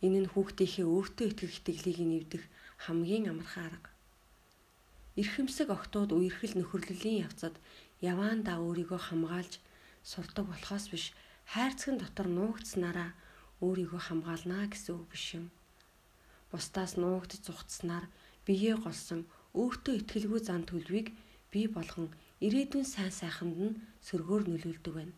Энэ 0.04 0.18
нь 0.24 0.30
хүүхдийнхээ 0.32 0.86
өөртөө 0.88 1.26
итгэх 1.30 1.52
итгэлийг 1.58 1.98
нэвдэх 2.04 2.44
хамгийн 2.84 3.32
амархан 3.32 3.64
арга. 3.68 3.93
Эрхэмсэг 5.20 5.68
охтууд 5.76 6.10
үерхэл 6.18 6.54
нөхөрлөлийн 6.58 7.22
явцад 7.26 7.54
яваандаа 8.12 8.58
өөрийгөө 8.66 9.00
хамгаалж 9.04 9.52
сурдаг 10.10 10.44
болохоос 10.50 10.84
биш 10.92 11.04
хайрцагын 11.52 11.98
дотор 12.02 12.28
нуугдснараа 12.36 13.10
өөрийгөө 13.64 14.00
хамгаалнаа 14.04 14.64
гэсэн 14.72 14.92
үг 14.98 15.06
биш 15.12 15.26
юм. 15.38 15.46
Бусдаас 16.50 16.92
нуугдж 17.00 17.40
зүхтснаар 17.46 18.04
биеэ 18.46 18.76
голсон 18.84 19.20
өөртөө 19.60 19.94
ихтгэлгүй 19.96 20.40
зан 20.44 20.62
төлөвийг 20.66 21.08
бий 21.52 21.66
болгон 21.76 22.08
ирээдүйн 22.46 22.86
сайн 22.94 23.12
сайханд 23.20 23.56
нь 23.66 23.78
сөргөөр 24.06 24.42
нөлөөлдөг 24.50 24.94
байна. 24.98 25.14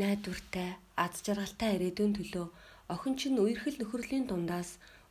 Найдвартай, 0.00 0.70
аз 1.04 1.14
жаргалтай 1.24 1.70
ирээдүйн 1.76 2.12
төлөө 2.16 2.46
охин 2.94 3.14
чинь 3.20 3.40
үерхэл 3.44 3.76
нөхөрлийн 3.80 4.24
дундаас 4.28 4.70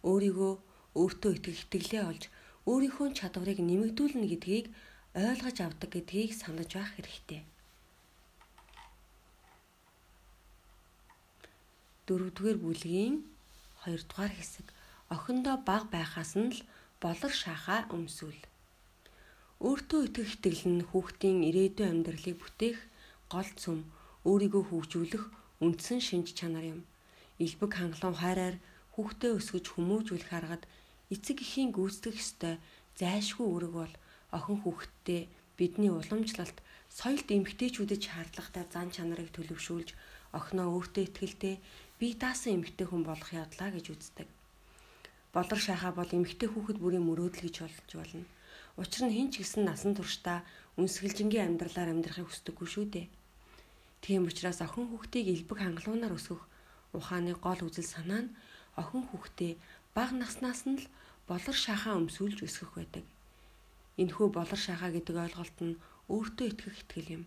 өөрийгөө 0.09 0.53
өөртөө 1.01 1.31
итгэх 1.37 1.59
итгэлээ 1.65 2.03
олж 2.11 2.23
өөрийнхөө 2.71 3.07
чадварыг 3.19 3.59
нэмэгдүүлнэ 3.63 4.27
гэдгийг 4.31 4.65
ойлгож 5.15 5.57
авдаг 5.63 5.89
гэдгийг 5.95 6.31
санаж 6.35 6.69
байх 6.75 6.91
хэрэгтэй. 6.93 7.41
Дөрөвдүгээр 12.07 12.57
бүлгийн 12.63 13.15
2 13.83 14.03
дугаар 14.09 14.33
хэсэг 14.35 14.67
охиндоо 15.15 15.55
баг 15.69 15.83
байхаас 15.95 16.35
нь 16.35 16.51
л 16.55 16.59
болор 17.03 17.33
шахаа 17.43 17.81
өмсүүл. 17.95 18.41
Өөртөө 19.67 20.01
итгэх 20.07 20.29
итгэл 20.35 20.63
нь 20.73 20.87
хүүхдийн 20.89 21.39
ирээдүйн 21.49 21.91
амьдралыг 21.93 22.35
бүтээх 22.39 22.79
гол 23.31 23.49
цөм 23.61 23.79
өөрийгөө 24.29 24.63
хөгжүүлэх 24.67 25.23
үндсэн 25.63 25.99
шинж 26.07 26.27
чанар 26.37 26.65
юм. 26.73 26.81
Илбэг 27.43 27.71
хангалуун 27.75 28.17
хайраар 28.21 28.55
хүүхдээ 28.93 29.31
өсгөж 29.39 29.65
хүмүүжүүлэх 29.71 30.31
аргад 30.39 30.63
эцэг 31.13 31.37
эхийн 31.45 31.71
гүйцэтгэх 31.71 32.17
ёстой 32.19 32.55
зайлшгүй 32.99 33.47
үүрэг 33.47 33.73
бол 33.79 33.93
охин 34.37 34.57
хүүхэдтэй 34.61 35.21
бидний 35.57 35.91
уламжлалт 35.91 36.57
соёлт 36.91 37.27
эмгтээчүүдэд 37.31 38.01
шаардлагатай 38.03 38.65
зан 38.73 38.87
чанарыг 38.95 39.29
төлөвшүүлж 39.33 39.89
охиноо 40.37 40.67
өөртөө 40.75 41.03
ихтэй 41.07 41.55
бие 41.99 42.13
даасан 42.21 42.59
эмгтэй 42.59 42.87
хүн 42.87 43.03
болох 43.07 43.31
ядлаа 43.33 43.69
гэж 43.73 43.85
үздэг. 43.93 44.27
Болор 45.33 45.59
шахаа 45.59 45.91
бол 45.95 46.11
эмгтэй 46.17 46.49
хүүхэд 46.51 46.77
бүрийн 46.81 47.05
мөрөөдөл 47.07 47.45
гэж 47.45 47.55
болж 47.63 47.91
болно. 47.95 48.25
Учир 48.77 49.03
нь 49.07 49.15
хэн 49.15 49.29
ч 49.33 49.41
гэсэн 49.41 49.63
насан 49.65 49.93
туршдаа 49.97 50.45
үнсгэлжингийн 50.77 51.57
амьдралаар 51.57 51.89
амьдрахыг 51.93 52.29
хүсдэггүй 52.29 52.67
шүү 52.69 52.85
дээ. 52.93 53.07
Тийм 54.03 54.29
учраас 54.29 54.61
охин 54.61 54.85
хүүхдийг 54.93 55.25
элбэг 55.33 55.57
хангалуунаар 55.61 56.13
өсгөх 56.13 56.43
ухааны 56.93 57.33
гол 57.41 57.61
үзэл 57.65 57.89
санаа 57.89 58.21
нь 58.25 58.33
охин 58.77 59.03
хүүхдээ 59.09 59.53
бага 59.97 60.13
наснаас 60.21 60.61
нь 60.69 60.77
л 60.77 60.85
болор 61.29 61.57
шахаа 61.65 61.97
өмсүүлж 61.97 62.45
өсгөх 62.45 62.71
байдаг. 62.77 63.05
Энэхүү 64.01 64.27
болор 64.37 64.61
шахаа 64.67 64.93
гэдэг 64.93 65.15
ойлголт 65.25 65.57
нь 65.65 65.79
өөртөө 66.13 66.47
итгэх 66.53 66.77
итгэл 66.85 67.09
юм. 67.17 67.23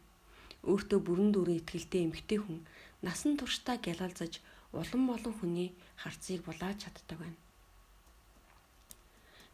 Өөртөө 0.71 0.99
бүрэн 1.03 1.31
дүрийн 1.35 1.61
итгэлтэй 1.61 2.07
эмгтэй 2.07 2.39
хүн 2.39 2.59
насан 3.03 3.35
туршдаа 3.35 3.77
гялалзаж 3.83 4.39
улам 4.79 5.03
олон 5.17 5.35
хүний 5.37 5.69
харцыг 6.03 6.47
булааж 6.47 6.77
чаддаг 6.87 7.19
байна. 7.19 7.39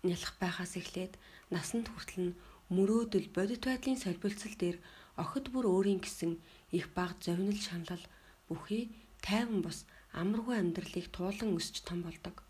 Нялх 0.05 0.33
байхаас 0.37 0.77
эхлээд 0.77 1.17
насанд 1.49 1.89
хүртэл 1.89 2.21
нь 2.21 2.37
мөрөөдөл 2.77 3.29
бодит 3.37 3.63
байдлын 3.65 3.97
солилцол 3.97 4.55
дээр 4.61 4.77
охид 5.23 5.47
бүр 5.55 5.65
өөрийн 5.73 6.01
гэсэн 6.05 6.33
их 6.79 6.87
баг 6.93 7.17
зовнил 7.25 7.57
шанал 7.57 8.05
бүхий 8.49 8.93
тайван 9.25 9.65
бус 9.65 9.79
амаргүй 10.21 10.57
амьдралыг 10.61 11.07
туулан 11.17 11.57
өсч 11.57 11.81
том 11.89 12.05
болдог. 12.05 12.46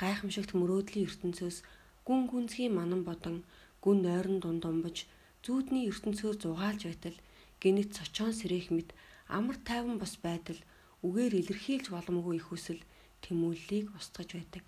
Гайхамшигт 0.00 0.52
мөрөөдлийн 0.52 1.08
ертөнцөөс 1.08 1.58
гүн 2.06 2.22
гүнзгий 2.30 2.68
манан 2.68 3.02
бодон 3.08 3.36
гүн 3.84 3.98
нойрон 4.04 4.38
дунд 4.44 4.62
умбаж 4.68 4.96
зүүдний 5.44 5.88
ертөнцөөр 5.90 6.36
зугаалж 6.42 6.82
байтал 6.86 7.16
гинэт 7.62 7.90
цочоон 7.96 8.34
сэрээх 8.36 8.68
мэт 8.76 8.90
амар 9.36 9.56
тайван 9.68 9.96
бос 10.02 10.14
байдал 10.26 10.60
үгээр 11.06 11.32
илэрхийлж 11.40 11.86
боломгүй 11.94 12.36
их 12.36 12.46
хүсэл 12.48 12.80
тэмүүллийг 13.24 13.86
устгаж 13.98 14.30
байдаг. 14.36 14.64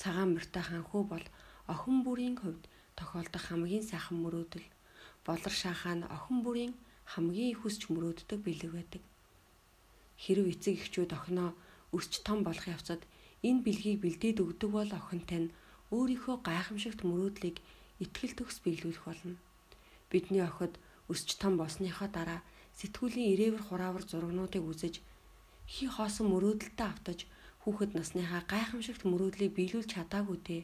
Цагаан 0.00 0.30
морьтой 0.34 0.64
ханхуу 0.66 1.02
бол 1.12 1.26
охин 1.72 2.04
бүрийн 2.04 2.36
хувьд 2.38 2.64
тохиолдох 2.98 3.44
хамгийн 3.48 3.84
сайхан 3.88 4.18
мөрөөдөл. 4.20 4.66
Болор 5.26 5.54
шахаа 5.62 5.94
нь 5.96 6.08
охин 6.16 6.38
бүрийн 6.44 6.74
хамгийн 7.12 7.52
их 7.52 7.60
хүсч 7.62 7.88
мөрөөддөг 7.88 8.38
бэлэг 8.44 8.72
байдаг. 8.76 9.02
Хэрв 10.22 10.46
эцэг 10.52 10.74
эхчүүд 10.82 11.10
охиноо 11.16 11.50
өсч 11.96 12.12
том 12.26 12.44
болох 12.44 12.66
явцад 12.68 13.00
энэ 13.48 13.62
бэлгийг 13.66 13.98
бэлдээд 14.02 14.38
өгдөг 14.44 14.70
бол 14.74 14.90
охинтой 15.00 15.40
нь 15.46 15.54
өөрийнхөө 15.94 16.36
гайхамшигт 16.48 17.00
мөрөөдлийг 17.06 17.56
итгэл 18.04 18.34
төгс 18.38 18.56
биелүүлэх 18.64 19.04
болно. 19.06 19.36
Бидний 20.10 20.42
охид 20.42 20.74
өсч 21.12 21.28
том 21.40 21.54
болсныхоо 21.60 22.08
дараа 22.10 22.40
сэтгүүлийн 22.78 23.30
ирээвэр 23.32 23.62
хураавар 23.66 24.04
зурагнуудыг 24.06 24.62
үзэж 24.70 24.94
хий 25.72 25.88
хоосон 25.90 26.26
мөрөөдөлтөд 26.30 26.80
автаж 26.90 27.18
хүүхэд 27.62 27.92
насныхаа 27.98 28.42
гайхамшигт 28.52 29.02
мөрөөдлийг 29.06 29.52
биелүүлж 29.54 29.90
чадаагүй 29.94 30.38
те 30.46 30.56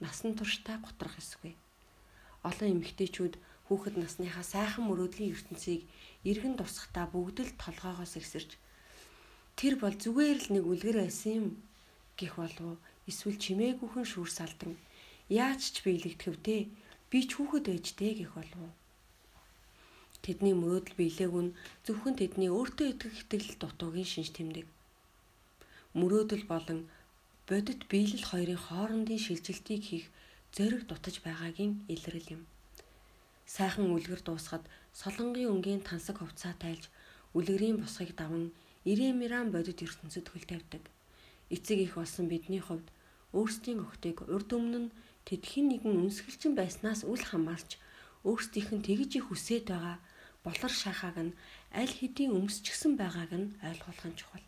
насан 0.00 0.32
туршдаа 0.36 0.76
готрох 0.84 1.16
эсгүй. 1.20 1.52
Олон 2.48 2.68
эмэгтэйчүүд 2.72 3.34
хүүхэд 3.66 3.96
насныхаа 4.00 4.44
сайхан 4.52 4.84
мөрөөдлийн 4.88 5.32
ертөнцийг 5.34 5.82
эргэн 6.30 6.54
тусахтаа 6.56 7.06
бүгд 7.12 7.36
л 7.44 7.52
толгоогоос 7.60 8.16
ихсэрч 8.16 8.50
тэр 9.58 9.74
бол 9.82 9.92
зүгээр 9.92 10.38
л 10.40 10.48
нэг 10.54 10.64
үлгэр 10.64 10.96
байсан 11.04 11.32
юм 11.40 11.46
гэх 12.20 12.34
болов 12.40 12.76
эсвэл 13.10 13.36
чимээгүйхэн 13.44 14.06
шүүр 14.12 14.30
салдан 14.38 14.72
яаж 15.44 15.60
ч 15.74 15.76
биелэгдэв 15.84 16.34
те 16.46 16.56
би 17.10 17.18
ч 17.28 17.30
хүүхэд 17.36 17.64
байж 17.70 17.86
те 17.98 18.08
гэх 18.18 18.32
болов 18.38 18.68
Тэдний 20.24 20.54
мөрөөдөл 20.60 20.98
биелээг 20.98 21.34
нь 21.44 21.54
зөвхөн 21.86 22.14
тэдний 22.20 22.50
өөртөө 22.58 22.86
итгэх 22.90 23.14
итгэл 23.22 23.54
дутуугийн 23.62 24.08
шинж 24.12 24.28
тэмдэг. 24.36 24.66
Мөрөөдөл 25.98 26.44
болон 26.52 26.80
бодит 27.48 27.80
биелэл 27.90 28.24
хоёрын 28.30 28.60
хоорондын 28.66 29.20
шилжилтийг 29.24 29.82
хийх 29.86 30.06
зориг 30.56 30.82
дутаж 30.90 31.16
байгаагийн 31.26 31.72
илрэл 31.94 32.28
юм. 32.36 32.42
Сайхан 33.54 33.88
үлгэр 33.96 34.20
дуусахад 34.24 34.64
солонгийн 35.00 35.52
өнгийн 35.54 35.82
тансаг 35.88 36.16
хувцаа 36.20 36.54
тайлж 36.62 36.84
үлгэрийн 37.38 37.76
босхыг 37.80 38.10
даван 38.20 38.44
ирэмиран 38.90 39.48
бодит 39.54 39.78
ертөнцид 39.86 40.26
хөл 40.28 40.44
тавьдаг. 40.50 40.82
Эцэг 41.54 41.78
их 41.80 41.94
болсон 41.96 42.28
бидний 42.28 42.60
хувьд 42.60 42.88
өөрсдийн 43.32 43.80
охтыг 43.84 44.24
урд 44.28 44.50
өмнө 44.56 44.78
нь 44.88 44.94
тэдхийн 45.28 45.66
нэгэн 45.68 46.00
үнсгэлчин 46.04 46.52
байснаас 46.56 47.04
үл 47.08 47.24
хамаарч 47.24 47.80
өөрсдийнх 48.28 48.70
нь 48.76 48.84
тэгж 48.84 49.10
их 49.20 49.26
хүсээд 49.28 49.66
байгаа 49.72 49.96
болор 50.44 50.72
шахааг 50.72 51.16
нь 51.26 51.36
аль 51.80 51.94
хэдийн 51.98 52.36
өмсчихсэн 52.38 52.92
байгааг 53.00 53.32
нь 53.32 53.48
ойлгох 53.68 54.02
нь 54.08 54.18
чухал. 54.18 54.46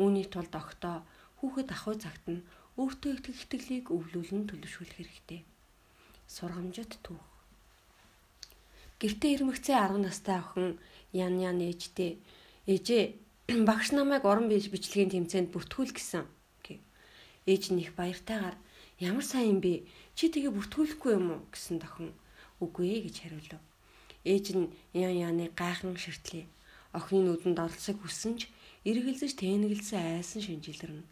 Үүний 0.00 0.26
тулд 0.32 0.52
октоо 0.52 0.96
хүүхэд 1.38 1.68
ахуй 1.76 1.96
цагт 2.00 2.24
нь 2.32 2.44
өөртөө 2.80 3.12
итгэх 3.16 3.38
итгэлийг 3.44 3.86
өвлүүлэн 3.94 4.44
төлөвшүүлэх 4.48 4.96
хэрэгтэй. 4.98 5.40
Сургамжит 6.26 6.92
түүх. 7.04 7.24
Гэртээ 9.00 9.32
ирмэгцээ 9.36 9.76
10 9.76 10.00
настай 10.02 10.38
охин 10.40 10.80
ян 11.12 11.34
ян 11.38 11.58
ээжтэй 11.60 12.18
ээжээ 12.66 13.04
багш 13.68 13.92
намайг 13.92 14.24
уран 14.24 14.48
бичлэгийн 14.48 15.12
тэмцээнд 15.12 15.52
бүртгүүл 15.52 15.92
гэсэн 15.92 16.24
гэв. 16.64 16.80
Ээж 17.44 17.76
нь 17.76 17.82
их 17.84 17.92
баяртайгаар 17.92 18.56
ямар 19.04 19.20
сайн 19.20 19.48
юм 19.52 19.60
бэ? 19.60 19.84
Чи 20.16 20.32
тэгээ 20.32 20.48
бүртгүүлэхгүй 20.56 21.12
юм 21.12 21.26
уу 21.36 21.40
гэсэн 21.52 21.76
тохин 21.84 22.16
үгүй 22.64 22.88
ээ 22.96 23.00
гэж 23.04 23.16
хариулв. 23.20 23.60
Ээж 24.24 24.46
нь 24.56 24.72
ян 24.96 25.12
яаны 25.12 25.52
гайхан 25.52 25.92
ширтлээ. 26.00 26.48
Охины 26.96 27.36
нүдэнд 27.36 27.60
оролцохыг 27.60 28.00
хүсэн 28.00 28.32
ч 28.40 28.48
эргэлзэж 28.88 29.36
тэнэгэлсэн 29.36 30.24
айсан 30.24 30.40
шинжилэрнэ. 30.40 31.04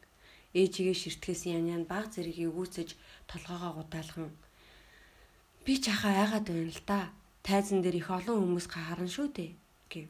Ээжигээ 0.57 0.97
ширтгэс 0.97 1.45
ян 1.53 1.69
ян 1.69 1.85
баг 1.85 2.09
зэргийг 2.17 2.49
өгөөцөж 2.49 2.97
толгоогоо 3.29 3.85
гудаалхан 3.85 4.33
би 5.69 5.75
ч 5.77 5.93
ахаа 5.93 6.25
айгаад 6.25 6.49
байна 6.49 6.73
л 6.73 6.83
да. 6.89 7.13
Тайзан 7.45 7.85
дээр 7.85 8.01
их 8.01 8.09
олон 8.09 8.41
хүмүүс 8.41 8.67
гарна 8.73 9.11
шүү 9.11 9.29
дээ 9.37 9.53
гэв. 9.93 10.09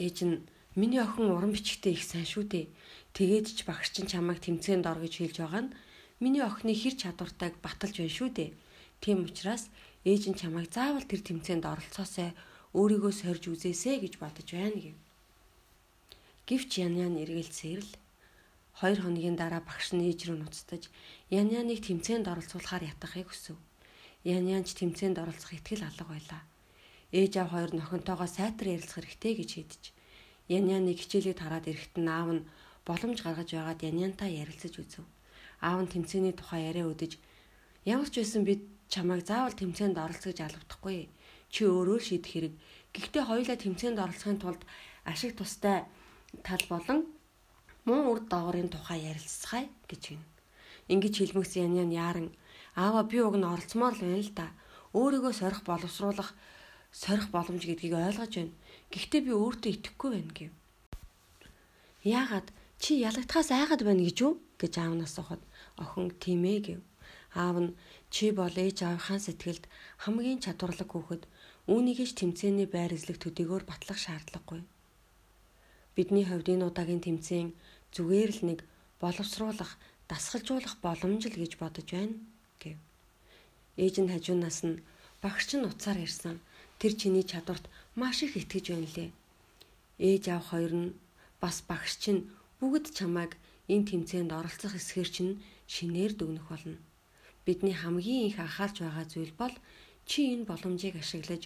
Ээж 0.00 0.16
нь 0.24 0.36
миний 0.80 1.02
охин 1.04 1.28
уран 1.28 1.52
бичгтээ 1.52 1.92
их 1.92 2.04
сайн 2.08 2.24
шүү 2.24 2.44
дээ. 2.48 2.66
Тэгээд 3.12 3.46
ч 3.52 3.58
багш 3.68 3.92
чинь 3.92 4.08
чамайг 4.08 4.40
тэмцээнд 4.40 4.88
ор 4.88 4.98
гэж 5.04 5.14
хэлж 5.20 5.36
байгаа 5.44 5.62
нь 5.68 5.74
миний 6.24 6.40
охины 6.40 6.72
хэр 6.72 6.94
чадвартайг 6.96 7.60
баталж 7.60 8.00
байна 8.00 8.16
шүү 8.16 8.28
дээ. 8.32 8.50
Тийм 9.04 9.28
учраас 9.28 9.68
ээж 10.08 10.22
нь 10.32 10.38
чамайг 10.40 10.72
заавал 10.72 11.04
тэр 11.04 11.20
тэмцээнд 11.20 11.64
оролцоосоо 11.68 12.32
өөрийгөө 12.78 13.12
сорж 13.12 13.42
үзээсэй 13.52 13.96
гэж 14.00 14.14
бодож 14.22 14.48
байна 14.56 14.78
гэв. 14.78 14.96
Гэвч 16.48 16.70
ян 16.86 16.94
ян 16.96 17.14
эргэлцээр 17.20 17.82
л 17.84 17.92
хоёр 18.78 18.98
хоногийн 19.02 19.36
дараа 19.36 19.60
багш 19.60 19.92
нь 19.92 20.06
ээж 20.08 20.30
рүү 20.30 20.38
нуцтаж 20.40 20.88
ян 21.28 21.48
яныг 21.50 21.82
тэмцээнд 21.84 22.30
оролцуулахаар 22.30 22.88
ятгахыг 22.94 23.28
хүсв. 23.28 23.58
Ян 24.24 24.44
янч 24.46 24.72
тэмцээнд 24.78 25.16
оролцох 25.18 25.52
итгэл 25.56 25.84
алга 25.84 26.04
байлаа. 26.08 26.42
Ээж 27.12 27.32
аав 27.36 27.50
хоёр 27.54 27.70
нохинтойгоо 27.74 28.28
сайтар 28.30 28.66
ярилцах 28.74 29.02
хэрэгтэй 29.02 29.34
гэж 29.38 29.48
шийдэж 29.54 29.82
ян 30.56 30.64
яныг 30.70 30.98
хичээлээ 30.98 31.36
тараад 31.38 31.66
ирэхэд 31.70 31.96
нь 31.98 32.10
аав 32.10 32.28
нь 32.36 32.46
боломж 32.86 33.18
гаргаж 33.22 33.50
байгаад 33.54 33.80
ян 33.82 33.96
янтаа 34.06 34.28
ярилцаж 34.30 34.74
үзв. 34.82 35.02
Аав 35.60 35.78
нь 35.82 35.92
тэмцээний 35.92 36.34
тухай 36.34 36.70
яриа 36.70 36.86
өдөж 36.90 37.18
Ямар 37.84 38.12
ч 38.12 38.20
байсан 38.20 38.44
бид 38.44 38.60
чамайг 38.92 39.24
заавал 39.24 39.56
тэмцээнд 39.56 39.96
оролцож 39.96 40.36
алавдахгүй. 40.36 41.08
Чи 41.48 41.64
өөрөө 41.64 41.96
л 41.96 42.04
шийдэх 42.04 42.32
хэрэг. 42.32 42.54
Гэхдээ 42.92 43.24
хоёулаа 43.24 43.56
тэмцээнд 43.56 43.98
оролцохын 44.04 44.36
тулд 44.36 44.62
ашиг 45.08 45.32
тустай 45.32 45.88
тал 46.44 46.60
болон 46.68 47.08
муу 47.88 48.12
урд 48.12 48.28
доогорын 48.28 48.68
тухай 48.68 49.00
ярилцгаая 49.08 49.72
гэж 49.88 50.02
гин. 50.12 50.22
Ингиж 50.92 51.24
хэлмэгс 51.24 51.56
ян 51.56 51.72
ян 51.80 51.88
яаран 51.88 52.28
аава 52.76 53.00
би 53.08 53.24
уг 53.24 53.40
нь 53.40 53.48
оролцмоор 53.48 53.96
л 53.96 54.04
байна 54.04 54.20
л 54.20 54.32
да. 54.36 54.52
Өөрийгөө 54.92 55.32
сорих 55.32 55.64
боловсруулах 55.64 56.36
сорих 56.92 57.30
боломж 57.30 57.62
гэдгийг 57.66 57.94
ойлгож 57.94 58.32
байна. 58.36 58.54
Гэхдээ 58.90 59.20
би 59.26 59.32
өөртөө 59.34 59.70
итгэхгүй 59.74 60.10
байна 60.10 60.32
гэв. 60.34 60.52
Яагаад 62.04 62.48
чи 62.82 62.98
ялагдхаас 63.08 63.50
айгаад 63.54 63.82
байна 63.86 64.02
гэж 64.02 64.16
юу 64.26 64.32
гэж 64.60 64.72
аавнаас 64.78 65.14
асуухад 65.14 65.42
охин 65.78 66.10
тийм 66.22 66.42
ээ 66.44 66.60
гэв. 66.66 66.80
Аав 67.34 67.56
нь 67.62 67.76
чи 68.10 68.34
бол 68.34 68.50
ээж 68.50 68.82
аавынхаа 68.82 69.18
сэтгэлд 69.22 69.64
хамгийн 70.02 70.42
чадварлаг 70.42 70.90
хүүхэд 70.90 71.22
үүнийг 71.70 71.98
ч 72.08 72.10
тэмцээний 72.18 72.66
байр 72.66 72.90
эзлэх 72.96 73.22
төдийгөөр 73.22 73.64
батлах 73.70 73.98
шаардлагагүй. 74.02 74.66
Бидний 75.94 76.26
хувьд 76.26 76.48
энэ 76.50 76.66
удаагийн 76.66 77.04
тэмцээн 77.06 77.54
зүгээр 77.94 78.30
л 78.34 78.42
нэг 78.48 78.58
боловсруулах, 78.98 79.78
дасгалжуулах 80.10 80.74
боломж 80.82 81.22
л 81.30 81.38
гэж 81.38 81.52
бодож 81.62 81.86
байна 81.94 82.16
гэв. 82.58 82.78
Ээж 83.78 83.94
нь 84.02 84.10
хажуунаас 84.10 84.58
нь 84.66 84.82
багш 85.22 85.54
нь 85.54 85.68
уцаар 85.68 85.98
ирсэн. 86.02 86.42
Тэр 86.80 86.92
чиний 87.00 87.26
чадварт 87.30 87.64
маш 88.00 88.24
их 88.26 88.34
итгэж 88.40 88.64
байна 88.72 88.88
лээ. 88.96 89.10
Ээж 90.08 90.24
аав 90.32 90.44
хоёр 90.50 90.72
нь 90.82 90.96
бас 91.42 91.56
багш 91.68 91.92
чинь 92.02 92.26
бүгд 92.58 92.90
чамайг 92.96 93.36
энэ 93.72 93.88
тэмцээнд 93.88 94.32
оролцох 94.38 94.72
эсхэр 94.80 95.08
чинь 95.16 95.32
шинээр 95.68 96.12
дүгнэх 96.16 96.48
болно 96.48 96.80
бидний 97.50 97.74
хамгийн 97.74 98.28
их 98.28 98.38
анхаарч 98.38 98.76
байгаа 98.80 99.06
зүйл 99.10 99.32
бол 99.40 99.54
чи 100.08 100.18
энэ 100.34 100.48
боломжийг 100.50 100.96
ашиглаж 101.02 101.42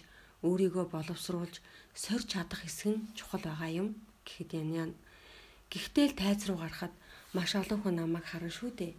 өөрийгөө 0.47 0.85
боловсруулж 0.93 1.55
сорж 2.03 2.25
чадах 2.33 2.61
хэсэг 2.61 2.93
нь 2.93 3.05
чухал 3.17 3.41
байгаа 3.45 3.69
юм 3.81 3.87
гэхэд 4.27 4.51
яна. 4.59 4.93
Гэхдээ 5.71 6.05
л 6.11 6.19
тайз 6.19 6.41
руу 6.45 6.59
гарахад 6.61 6.93
маш 7.33 7.51
олон 7.55 7.79
хүн 7.81 7.95
намайг 7.97 8.25
харна 8.27 8.51
шүү 8.53 8.71
дээ 8.75 8.93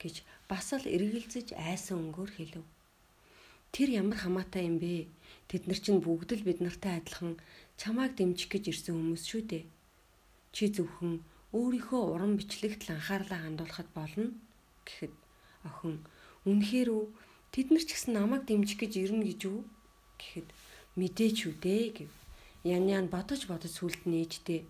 гэж 0.00 0.14
бас 0.50 0.68
л 0.78 0.86
эргэлзэж 0.86 1.56
айсан 1.56 1.98
өнгөөр 2.04 2.30
хэлв. 2.36 2.64
Тэр 3.74 3.88
ямар 4.02 4.18
хамаатай 4.20 4.68
юм 4.70 4.78
бэ? 4.78 5.10
Тэд 5.48 5.68
нар 5.68 5.80
чинь 5.80 6.00
бүгд 6.04 6.30
л 6.38 6.46
бид 6.46 6.60
нартай 6.64 6.98
адилхан 6.98 7.36
чамааг 7.80 8.16
дэмжих 8.16 8.50
гэж 8.50 8.64
ирсэн 8.72 8.94
хүмүүс 8.96 9.24
шүү 9.28 9.42
дээ. 9.50 9.64
Чи 10.54 10.70
зөвхөн 10.72 11.20
өөрийнхөө 11.52 12.02
уран 12.14 12.34
бичлэгт 12.38 12.86
л 12.88 12.94
анхаарлаа 12.96 13.40
хандуулахад 13.44 13.90
болно 13.94 14.32
гэхэд 14.86 15.14
охин 15.68 16.04
Үнэхээр 16.44 16.88
үү? 16.92 17.04
Тэд 17.56 17.72
нар 17.72 17.84
ч 17.88 17.96
гэсэн 17.96 18.20
намайг 18.20 18.44
дэмжих 18.44 18.76
гэж 18.76 18.92
ирнэ 19.00 19.24
гэж 19.32 19.40
үү? 19.48 19.60
гэхэд 20.20 20.48
мэдээч 21.00 21.38
үү 21.48 21.54
дээ 21.56 21.84
гэв. 22.04 22.12
Ян 22.68 22.84
ян 22.92 23.08
бодож 23.08 23.48
бодож 23.48 23.72
сүлд 23.72 24.04
нээжтэй. 24.04 24.68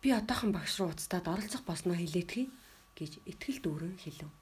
Би 0.00 0.08
одоохон 0.16 0.56
багш 0.56 0.80
руу 0.80 0.96
уцтаад 0.96 1.28
оролцох 1.28 1.68
болсноо 1.68 1.96
хэлээтгэе 2.00 2.48
гэж 2.96 3.12
итгэл 3.28 3.60
дүүрэн 3.60 3.94
хэлв. 4.00 4.32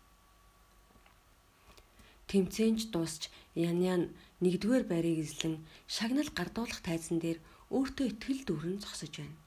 Тэмцээнч 2.30 2.94
дуусч 2.94 3.26
ян 3.58 3.82
ян 3.82 4.02
нэгдүгээр 4.42 4.84
байрыг 4.90 5.18
эзлэн 5.22 5.56
шагнал 5.86 6.30
гардуулах 6.34 6.80
тайзан 6.82 7.18
дээр 7.22 7.38
өөртөө 7.70 8.06
итгэл 8.10 8.42
дүүрэн 8.44 8.76
зогсож 8.82 9.14
байна. 9.22 9.38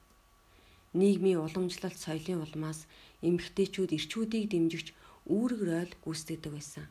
Нийгмийн 0.96 1.44
уламжлалт 1.44 2.00
соёлын 2.00 2.40
улмаас 2.46 2.88
эмэгтэйчүүд 3.28 3.92
эрчүүдийг 3.98 4.46
дэмжигч 4.50 4.88
үүрэг 5.28 5.62
ройл 5.68 5.94
гүйцэтгэдэг 6.00 6.52
байсан. 6.56 6.86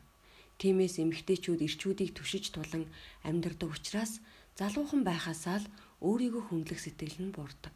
Тиймээс 0.61 0.95
эмэгтэйчүүд 1.03 1.65
ирчүүдийг 1.67 2.11
түшиж 2.13 2.53
тулан 2.53 2.85
амьдардаг 3.27 3.69
учраас 3.73 4.21
залуухан 4.59 5.01
байхасаа 5.03 5.59
л 5.65 5.67
өөрийгөө 6.05 6.43
хүндлэх 6.47 6.79
сэтгэл 6.85 7.17
нь 7.25 7.35
буурдаг. 7.35 7.75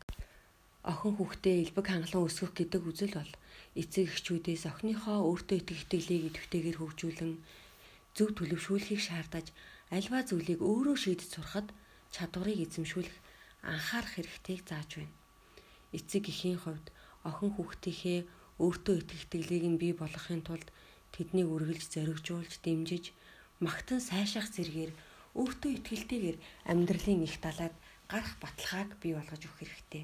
Охин 0.86 1.14
хүүхдээ 1.18 1.56
элбэг 1.64 1.86
хангалан 1.90 2.28
өсгөх 2.30 2.54
гэдэг 2.56 2.82
үзэл 2.88 3.16
бол 3.20 3.34
эцэг 3.82 4.06
эхчүүдээс 4.08 4.64
охиныхоо 4.72 5.18
өөртөө 5.28 5.58
итгэх 5.60 5.80
итгэлийг 5.84 6.24
идэвхтэйгээр 6.30 6.78
хөгжүүлэн 6.80 7.34
зөв 8.16 8.30
төлөвшүүлэхийг 8.38 9.02
шаардаж 9.04 9.48
альва 9.90 10.20
зүйлийг 10.28 10.62
өөрөө 10.62 10.96
шийдэж 11.04 11.30
сурахад 11.34 11.68
чадварыг 12.14 12.60
эзэмшүүлэх 12.66 13.18
анхаарах 13.66 14.14
хэрэгтэйг 14.16 14.62
зааж 14.70 14.90
байна. 15.02 15.16
Эцэг 15.98 16.24
эхийн 16.30 16.60
хувьд 16.62 16.88
охин 17.26 17.52
хүүхдийнхээ 17.54 18.20
өөртөө 18.64 18.96
итгэх 19.02 19.22
итгэлийг 19.26 19.66
нь 19.72 19.82
бий 19.82 19.94
болгохын 19.98 20.42
тулд 20.46 20.68
тэднийг 21.14 21.50
үргэлж 21.50 21.86
зоригжуулж 21.96 22.54
дэмжиж 22.62 23.06
магтан 23.66 24.00
сайшаах 24.00 24.48
зэргээр 24.54 24.92
өөртөө 25.40 25.72
ихтэйгээр 25.76 26.38
амьдралын 26.72 27.26
их 27.28 27.36
талаад 27.44 27.76
гарах 28.12 28.34
баталгааг 28.44 28.90
бий 29.02 29.14
болгож 29.18 29.42
өгөх 29.46 29.60
хэрэгтэй. 29.60 30.04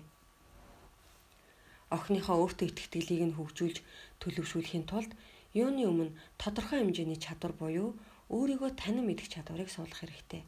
Охиныхоо 1.96 2.38
өөртөө 2.42 2.68
итгэлийг 2.70 3.24
нь 3.30 3.38
хөгжүүлж 3.38 3.78
төлөвшүүлэхийн 4.22 4.86
тулд 4.90 5.12
юуны 5.54 5.84
өмнө 5.92 6.16
тодорхой 6.42 6.82
хэмжээний 6.82 7.20
чадвар 7.22 7.54
буюу 7.56 7.90
өөрийгөө 8.34 8.72
танин 8.74 9.06
мэдэх 9.06 9.30
чадварыг 9.30 9.70
суулгах 9.70 10.02
хэрэгтэй. 10.02 10.44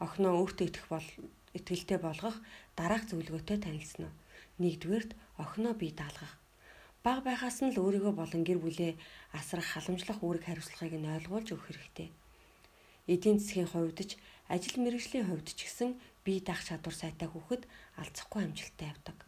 Охиноо 0.00 0.32
өөртөө 0.40 0.66
итгэх 0.68 0.86
бол 0.88 1.08
итгэлтэй 1.52 1.98
болгох 2.00 2.36
дараах 2.76 3.04
зөвлөгөөтэй 3.08 3.58
танилцсан 3.60 4.08
нь. 4.08 4.16
Нэгдүгээрт 4.60 5.12
охиноо 5.36 5.74
бие 5.76 5.92
даалгах. 5.92 6.32
Баг 7.04 7.20
байхаас 7.28 7.60
нь 7.60 7.72
л 7.76 7.80
өөрийгөө 7.84 8.12
болон 8.16 8.42
гэр 8.48 8.58
бүлээ 8.64 8.92
асрах 9.36 9.68
халамжлах 9.76 10.24
үүрэг 10.24 10.44
хариуцлагыг 10.48 10.96
нь 10.96 11.12
ойлгуулж 11.16 11.48
өгөх 11.52 11.68
хэрэгтэй. 11.68 12.08
Эдийн 13.12 13.38
засгийн 13.38 13.70
хувьд 13.70 13.98
ч 14.08 14.10
ажил 14.48 14.76
мэргэжлийн 14.80 15.28
хувьд 15.28 15.48
ч 15.52 15.68
гэсэн 15.68 15.94
бие 16.24 16.40
даах 16.42 16.64
чадвар 16.66 16.96
сайтай 16.96 17.28
хүүхэд 17.30 17.62
алцахгүй 18.00 18.40
амжилттай 18.42 18.88
явдаг. 18.90 19.18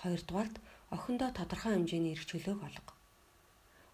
Хоёрдугаарт 0.00 0.56
охиндоо 0.90 1.30
тодорхой 1.30 1.72
хэмжээний 1.78 2.18
эрх 2.18 2.26
чөлөөг 2.26 2.60
олго. 2.66 2.92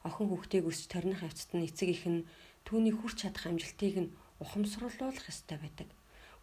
Охин 0.08 0.26
хүүхдийг 0.32 0.64
өсч 0.64 0.88
тарних 0.88 1.20
явцад 1.20 1.52
нь 1.52 1.66
эцэг 1.68 1.88
их 1.92 2.04
нь 2.08 2.24
түүний 2.68 2.92
хүрч 2.92 3.24
чадах 3.24 3.48
амжилтыг 3.48 3.96
нь 3.96 4.12
ухамсарлуулах 4.44 5.24
ёстой 5.32 5.56
байдаг. 5.56 5.88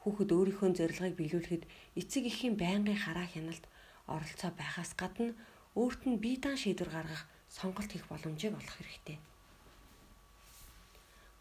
Хүүхэд 0.02 0.34
өөрийнхөө 0.34 0.74
зорилгыг 0.74 1.14
биелүүлэхэд 1.22 1.64
эцэг 2.02 2.24
эхийн 2.26 2.58
байнгын 2.58 2.98
хараа 2.98 3.30
хяналт 3.30 3.70
оролцоо 4.10 4.50
байхаас 4.58 4.98
гадна 4.98 5.38
өөрт 5.78 6.02
нь 6.10 6.18
бие 6.18 6.42
даан 6.42 6.58
шийдвэр 6.58 6.90
гаргах 6.90 7.30
сонголт 7.46 7.90
хийх 7.94 8.10
боломжийг 8.10 8.58
олох 8.58 8.76
хэрэгтэй. 8.78 9.18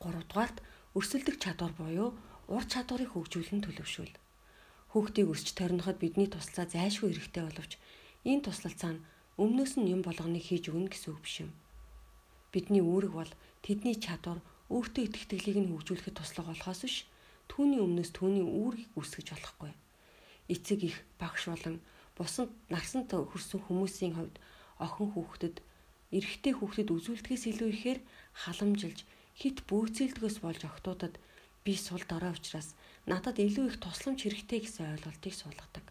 3 0.05 0.21
дугаарт 0.29 0.61
өрсөлдөх 0.93 1.37
чадвар 1.41 1.73
буюу 1.81 2.13
ур 2.53 2.65
чадварыг 2.69 3.11
хөгжүүлэн 3.17 3.65
төлөвшүүл. 3.65 4.15
Хүүхдийг 4.93 5.29
өсч 5.33 5.57
торноход 5.57 5.97
бидний 5.97 6.29
туслалцаа 6.29 6.69
зайлшгүй 6.69 7.09
хэрэгтэй 7.17 7.45
боловч 7.49 7.73
энэ 8.29 8.45
туслалцаа 8.45 8.93
нь 8.95 9.05
өмнөөс 9.41 9.73
нь 9.81 9.91
юм 9.91 10.05
болгоныг 10.05 10.45
хийж 10.45 10.69
өгнө 10.71 10.93
гэсэн 10.93 11.11
үг 11.17 11.21
биш 11.25 11.37
юм. 11.45 11.51
Бидний 12.53 12.85
үүрэг 12.85 13.13
бол 13.17 13.33
тэдний 13.65 13.97
чадвар 13.97 14.39
өөртөө 14.73 15.05
итгэхтэйглийг 15.05 15.59
нь 15.61 15.71
хөгжүүлэхэд 15.73 16.17
туслах 16.17 16.49
болохоос 16.49 16.81
биш 16.85 16.97
түүний 17.53 17.81
өмнөөс 17.85 18.11
түүний 18.17 18.45
үүргийг 18.45 18.91
үүсгэж 18.97 19.29
болохгүй. 19.37 19.73
Эцэг 20.49 20.81
их 20.89 20.97
багш 21.21 21.53
болон 21.53 21.77
бусад 22.17 22.51
нагсанд 22.73 23.13
хүрсэн 23.13 23.61
хүмүүсийн 23.69 24.15
хувьд 24.17 24.37
охин 24.81 25.09
хүүхдэд 25.13 25.57
эрэгтэй 26.17 26.53
хүүхдэд 26.57 26.89
үзүүлдгээс 26.97 27.45
илүү 27.53 27.69
ихээр 27.75 28.01
халамжилж 28.43 29.01
хит 29.41 29.59
бөөцөлдгөөс 29.69 30.37
болж 30.45 30.61
охтуудад 30.65 31.15
би 31.65 31.75
сул 31.77 32.03
дорой 32.07 32.33
учраас 32.33 32.73
надад 33.11 33.37
илүү 33.43 33.67
их 33.69 33.77
тусламж 33.83 34.21
хэрэгтэй 34.23 34.61
гэсэн 34.63 34.95
ойлголтыг 34.95 35.35
суулгадаг. 35.35 35.85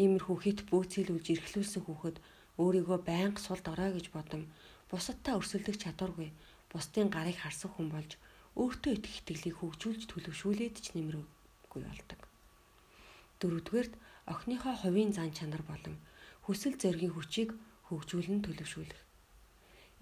Иймэрхүү 0.00 0.36
хит 0.42 0.60
бөөцөлүүлж 0.70 1.26
эрхлүүлсэн 1.34 1.82
хүүхэд 1.84 2.16
өөрийгөө 2.58 2.98
байнга 3.04 3.40
сул 3.42 3.60
дорой 3.62 3.90
гэж 3.94 4.06
бодон 4.14 4.42
бусадтай 4.90 5.34
өрсөлдөх 5.38 5.76
чадваргүй 5.78 6.30
бусдын 6.74 7.08
гарыг 7.14 7.38
харсан 7.38 7.70
хүн 7.72 7.88
болж 7.94 8.18
өөртөө 8.58 8.92
итгэх 8.98 9.16
итгэлийг 9.22 9.56
хөгжүүлж 9.62 10.02
төлөвшүүлээд 10.10 10.76
ч 10.82 10.86
нэмэргүй 10.98 11.80
болдог. 11.86 12.20
Дөрөвдүгээрт 13.38 13.94
охиныхоо 14.32 14.74
хувийн 14.82 15.12
зан 15.14 15.30
чанар 15.30 15.62
болон 15.70 15.96
хүсэл 16.44 16.74
зоригийн 16.82 17.14
хүчийг 17.14 17.50
хөгжүүлэн 17.88 18.40
төлөвшүүлэх. 18.42 19.00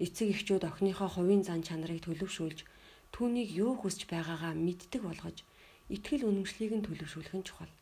Эцэг 0.03 0.27
эхчүүд 0.33 0.63
охиныхоо 0.69 1.09
хувийн 1.13 1.43
зан 1.45 1.61
чанарыг 1.61 2.01
төлөвшүүлж 2.03 2.59
түүнийг 3.13 3.49
юу 3.53 3.77
хүсэж 3.77 4.09
байгаагаа 4.09 4.53
мэддэг 4.57 5.01
болгож 5.05 5.37
итгэл 5.95 6.27
үнэмшлийг 6.29 6.71
нь 6.73 6.85
төлөвшүүлэх 6.87 7.33
нь 7.37 7.45
чухал. 7.47 7.73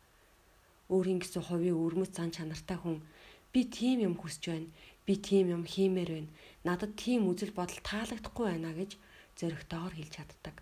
Өөрийн 0.92 1.20
гэсэн 1.24 1.42
хувийн 1.48 1.78
өвөрмөц 1.78 2.12
зан 2.18 2.30
чанартай 2.36 2.76
хүн 2.76 3.00
би 3.52 3.60
тийм 3.64 3.98
юм 4.08 4.14
хүсэж 4.20 4.42
байна. 4.52 4.68
Би 5.06 5.14
тийм 5.18 5.50
юм 5.50 5.64
хиймээр 5.66 6.10
байна. 6.14 6.30
Надад 6.64 6.92
тийм 6.94 7.26
үзэл 7.30 7.52
бодол 7.56 7.80
таалагдахгүй 7.82 8.46
байна 8.46 8.70
гэж 8.70 8.90
зөрөгтэйгээр 9.38 9.94
хэлж 9.98 10.12
чаддаг. 10.14 10.56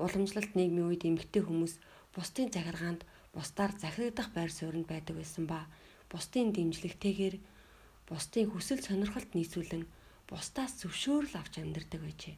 Уламжлалт 0.00 0.52
нийгмийн 0.56 0.88
үед 0.88 1.02
эмгтэй 1.08 1.42
хүмүүс 1.44 1.74
бусдын 2.16 2.48
захиргаанд 2.52 3.04
бусдаар 3.36 3.72
захирагдах 3.76 4.28
байр 4.32 4.52
суурьнд 4.52 4.88
байдаг 4.88 5.16
байсан 5.16 5.44
ба 5.44 5.68
бусдын 6.08 6.52
дэмжлэгтэйгээр 6.56 7.36
бусдын 8.08 8.46
хүсэл 8.50 8.80
сонирхолд 8.80 9.30
нийцүүлэн 9.36 9.84
бусдаас 10.28 10.72
зөвшөөрөл 10.80 11.34
авч 11.36 11.54
амьдардаг 11.60 12.00
байжээ. 12.02 12.36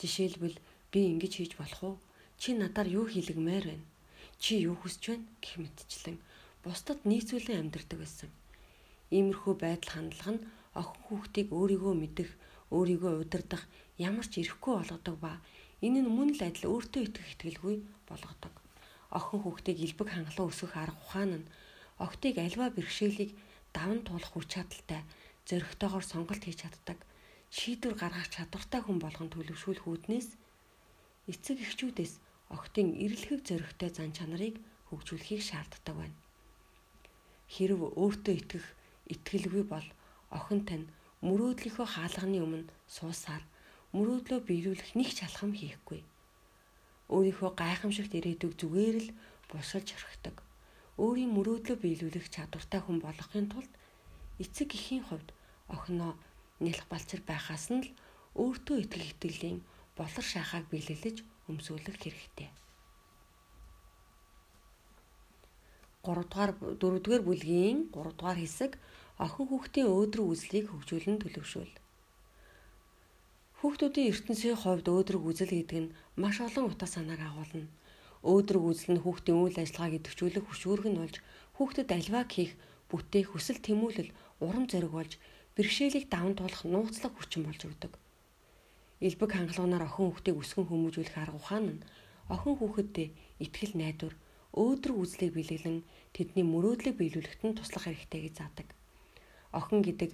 Жишээлбэл 0.00 0.56
би 0.92 1.00
ингэж 1.12 1.32
хийж 1.36 1.52
болох 1.60 1.82
уу? 1.84 1.96
Чи 2.40 2.52
надаар 2.52 2.88
юу 2.88 3.06
хийлгмээр 3.08 3.64
байна? 3.68 3.86
Чи 4.42 4.60
юу 4.68 4.76
хүсэж 4.80 5.02
байна 5.08 5.26
гэх 5.42 5.54
мэтчлэн 5.60 6.18
бусдад 6.64 7.00
нийцүүлэн 7.04 7.60
амьдардаг 7.68 7.98
байсан. 8.00 8.30
Иймэрхүү 9.14 9.54
байдал 9.62 9.92
хандлага 9.94 10.32
нь 10.34 10.44
охин 10.74 11.02
хүүхдийг 11.06 11.48
өөрийгөө 11.54 11.94
мэдэх, 11.94 12.30
өөрийгөө 12.74 13.12
удирдах 13.22 13.62
ямар 14.02 14.26
ч 14.26 14.42
ирэхгүй 14.42 14.72
болгодог 14.76 15.16
ба 15.22 15.32
энэ 15.84 16.02
нь 16.02 16.10
мөн 16.10 16.34
л 16.34 16.42
адил 16.42 16.74
өөртөө 16.74 17.02
итгэх 17.06 17.28
итгэлгүй 17.34 17.76
болгодог. 18.10 18.54
Охин 19.14 19.40
хүүхдийг 19.42 19.78
илбэг 19.86 20.08
хангалуун 20.10 20.50
өсгөх 20.50 20.74
арга 20.74 20.98
ухаан 20.98 21.32
нь 21.40 21.48
охтыг 22.02 22.34
альва 22.42 22.66
бэрхшээлийг 22.74 23.30
даван 23.72 24.00
туулах 24.02 24.32
хүч 24.34 24.46
чадалтай, 24.52 25.00
зөрөгтэйгоор 25.48 26.04
сонголт 26.04 26.42
хийж 26.44 26.66
чаддаг, 26.66 26.98
шийдвэр 27.56 27.94
гаргах 27.96 28.28
чадвартай 28.34 28.80
хүн 28.82 28.98
болгон 29.00 29.30
төлөвшүүлэх 29.30 29.86
үүднээс 29.86 30.28
эцэг 31.30 31.56
эхчүүдээс 31.62 32.14
охтын 32.50 32.88
эрэлхэг 33.04 33.40
зөрөгтэй 33.48 33.90
зан 33.94 34.10
чанарыг 34.16 34.58
хөгжүүлэхийг 34.90 35.42
шаарддаг 35.42 35.94
байна. 35.96 36.18
Хэрв 37.54 37.80
өөртөө 37.94 38.34
итгэх 38.38 38.66
итгэлгүй 39.14 39.64
бол 39.72 39.86
охин 40.36 40.60
тань 40.68 40.86
мөрөөдлийнхөө 41.26 41.86
хаалганы 41.94 42.38
өмнө 42.46 42.70
суусаар 42.96 43.42
мөрөөдлөө 43.96 44.40
биелүүлэх 44.48 44.90
нэг 44.98 45.08
шалхам 45.18 45.52
хийхгүй. 45.56 46.00
Өөрийнхөө 47.14 47.50
гайхамшигт 47.60 48.12
ирээдүг 48.18 48.52
зүгээр 48.60 48.96
л 49.04 49.08
бушилж 49.50 49.88
орхидог. 49.96 50.36
Өөрийн 51.02 51.30
мөрөөдлөө 51.36 51.76
биелүүлэх 51.84 52.26
чадвартай 52.34 52.80
хүн 52.82 52.98
болохын 53.04 53.46
тулд 53.52 53.72
эцэг 54.42 54.68
эхийн 54.74 55.04
хувьд 55.06 55.28
охиноо 55.74 56.12
нэлх 56.64 56.84
балчир 56.90 57.20
байхаас 57.24 57.66
нь 57.72 57.84
л 57.84 57.88
өөртөө 58.42 58.76
итгэх 58.84 59.06
итгэлийн 59.12 59.58
болор 59.96 60.24
шахааг 60.32 60.64
биелэлж 60.72 61.24
өмсүүлэх 61.48 61.96
хэрэгтэй. 62.00 62.50
3 66.06 66.22
дугаар 66.30 66.52
4 66.60 67.02
дугаар 67.02 67.22
бүлгийн 67.26 67.78
3 67.90 68.18
дугаар 68.18 68.38
хэсэг 68.38 68.72
охин 69.16 69.48
хүүхдийн 69.48 69.88
өөдрөг 69.88 70.28
үзлийг 70.28 70.66
хөгжүүлэн 70.68 71.16
төлөвшүүл. 71.24 71.74
Хүүхдүүдийн 73.64 74.10
ертөнцийн 74.12 74.56
хувьд 74.60 74.86
өөдрөг 74.92 75.24
үзэл 75.24 75.56
гэдэг 75.56 75.80
нь 75.80 75.94
маш 76.20 76.36
олон 76.44 76.68
утга 76.68 76.84
санааг 76.84 77.24
агуулна. 77.24 77.64
Өөдрөг 78.20 78.64
үзэл 78.68 78.92
нь 78.92 79.00
хүүхдийн 79.00 79.40
үйл 79.40 79.56
ажиллагааг 79.56 79.96
идэвхжүүлэх 79.96 80.44
хөшүүрэг 80.44 80.86
нь 80.92 81.00
болж 81.00 81.16
хүүхдэд 81.56 81.88
альваг 81.96 82.28
хийх, 82.28 82.52
бүтээх, 82.92 83.32
хүсэл 83.32 83.64
тэмүүлэл, 83.64 84.12
урам 84.44 84.68
зориг 84.68 84.92
болж 84.92 85.12
бэрхшээлийг 85.56 86.12
даван 86.12 86.36
туулах 86.36 86.62
нууцлаг 86.68 87.16
хүчин 87.16 87.48
болж 87.48 87.60
өгдөг. 87.64 87.92
Илбэг 89.00 89.30
хангалагнаар 89.32 89.88
охин 89.88 90.12
хүүхдийг 90.12 90.36
өсгөн 90.36 90.68
хүмүүжүүлэх 90.68 91.16
арга 91.16 91.40
ухаан 91.40 91.64
нь 91.80 91.84
охин 92.28 92.54
хүүхэддээ 92.60 93.08
итгэл 93.40 93.74
найдвар, 93.80 94.14
өөдрөг 94.52 94.96
үзлийг 95.00 95.32
бэлэглэн 95.32 95.80
тэдний 96.12 96.44
мөрөөдлийг 96.44 97.00
биелүүлэхэд 97.00 97.42
нь 97.48 97.56
туслах 97.56 97.88
хэрэгтэй 97.88 98.20
гэж 98.28 98.34
заадаг. 98.36 98.75
Охин 99.58 99.80
гэдэг 99.82 100.10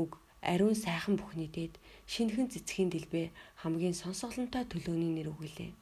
үг 0.00 0.10
ариун 0.42 0.76
сайхан 0.76 1.14
бүхний 1.16 1.48
дээд 1.48 1.74
шинхэн 2.12 2.52
цэцгийн 2.52 2.90
дэлбээ 2.92 3.26
хамгийн 3.62 3.96
сонсголонтой 3.96 4.64
төлөөний 4.68 5.12
нэр 5.14 5.28
үгэлээ. 5.32 5.72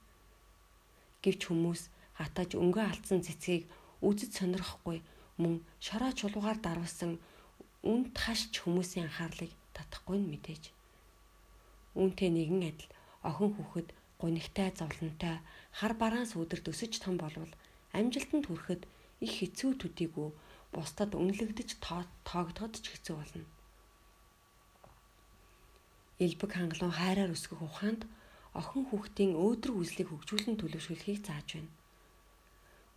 Гэвч 1.22 1.40
хүмүүс 1.48 1.83
хатаж 2.18 2.50
өнгөө 2.62 2.85
алдсан 2.87 3.20
цэцгийг 3.26 3.66
үзэж 4.07 4.31
сонирхгүй 4.38 4.98
мөн 5.42 5.55
шороо 5.87 6.12
чулуугаар 6.14 6.59
дарвасан 6.62 7.12
үнд 7.83 8.14
хашч 8.14 8.52
хүмүүсийн 8.62 9.07
анхаарлыг 9.09 9.50
татахгүй 9.74 10.18
нь 10.20 10.31
мэдээж. 10.31 10.64
Үүнтэй 11.98 12.31
нэгэн 12.31 12.62
адил 12.70 12.90
охин 13.28 13.50
хүүхэд 13.55 13.88
гунигтай 14.20 14.68
зовлонтой 14.78 15.37
хар 15.78 15.92
бараан 15.98 16.26
сүдэрт 16.31 16.70
өсөж 16.72 16.92
том 17.02 17.16
болвол 17.18 17.52
амжилтанд 17.98 18.46
хүрэхэд 18.46 18.83
их 19.24 19.33
хэцүү 19.38 19.70
төдийгүй 19.83 20.28
бусдад 20.75 21.11
үнэлэгдэж 21.21 21.69
тоогдоход 22.27 22.75
ч 22.83 22.87
хэцүү 22.93 23.17
болно 23.17 23.47
элбэг 26.25 26.51
хангалуун 26.55 26.95
хайраар 26.95 27.35
өсгөх 27.35 27.61
ухаанд 27.67 28.07
охин 28.55 28.85
хүүхдийн 28.87 29.33
өөдрөг 29.35 29.77
үзлийг 29.83 30.09
хөгжүүлэн 30.11 30.57
төлөвшүүлэхийг 30.61 31.21
зааж 31.27 31.49
байна. 31.59 31.73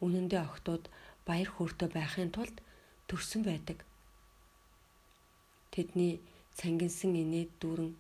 Үнэн 0.04 0.26
дээр 0.30 0.46
охтууд 0.46 0.86
баяр 1.28 1.50
хөөртэй 1.52 1.90
байхын 1.90 2.30
тулд 2.36 2.58
төрсөн 3.10 3.42
байдаг. 3.50 3.80
Тэдний 5.74 6.22
цангинсан 6.60 7.16
инээд 7.18 7.52
дүүрэн 7.62 7.92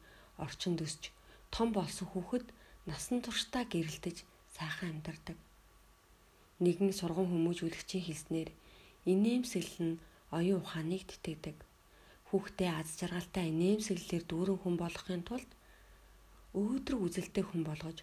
орчинд 0.43 0.79
өсч 0.85 1.09
том 1.49 1.73
болсон 1.73 2.07
хүүхэд 2.11 2.45
насан 2.85 3.19
туршдаа 3.25 3.63
гэрэлтэж 3.65 4.17
сайхан 4.55 4.99
амьдардаг. 4.99 5.37
Нэгэн 6.63 6.91
сургам 6.93 7.27
хүмүүжүүлэгчийн 7.31 8.05
хэлснээр 8.05 8.49
инээмсэглэл 9.11 9.81
нь 9.87 9.99
оюун 10.37 10.61
ухааныг 10.61 11.03
тэтгэдэг 11.07 11.57
хүүхдээ 12.29 12.69
аз 12.81 12.89
жаргалтай 12.99 13.45
инээмсэглэлээр 13.53 14.23
дүүрэн 14.27 14.59
хүн 14.61 14.75
болохын 14.81 15.23
тулд 15.29 15.51
өөдрөг 16.57 17.01
үзэлтэй 17.05 17.43
хүн 17.47 17.61
болгож 17.67 17.97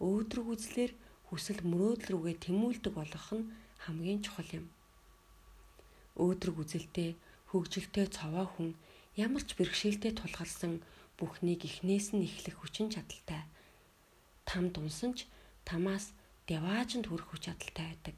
өөдрөг 0.00 0.46
үзлэр 0.54 0.92
хүсэл 1.28 1.60
мөрөөдөл 1.70 2.10
рүүгээ 2.12 2.36
тэмүүлдэг 2.44 2.92
болгох 2.96 3.28
нь 3.36 3.50
хамгийн 3.84 4.20
чухал 4.24 4.50
юм. 4.58 4.66
Өөдрөг 6.22 6.56
үзэлтэй 6.62 7.10
хөгжилтэй 7.50 8.06
цаваа 8.16 8.46
хүн 8.46 8.70
ямар 9.24 9.42
ч 9.42 9.58
бэрхшээлтэй 9.58 10.12
тулгарсан 10.16 10.72
бүхнийг 11.18 11.60
эхнээс 11.68 12.14
нь 12.14 12.26
эхлэх 12.28 12.56
хүчин 12.60 12.88
чадалтай. 12.94 13.42
Там 14.48 14.70
дунсан 14.74 15.12
ч 15.18 15.26
тамаас 15.68 16.14
деваажинд 16.46 17.06
хүрэх 17.08 17.28
хүч 17.30 17.42
чадалтай 17.50 17.86
байдаг. 17.90 18.16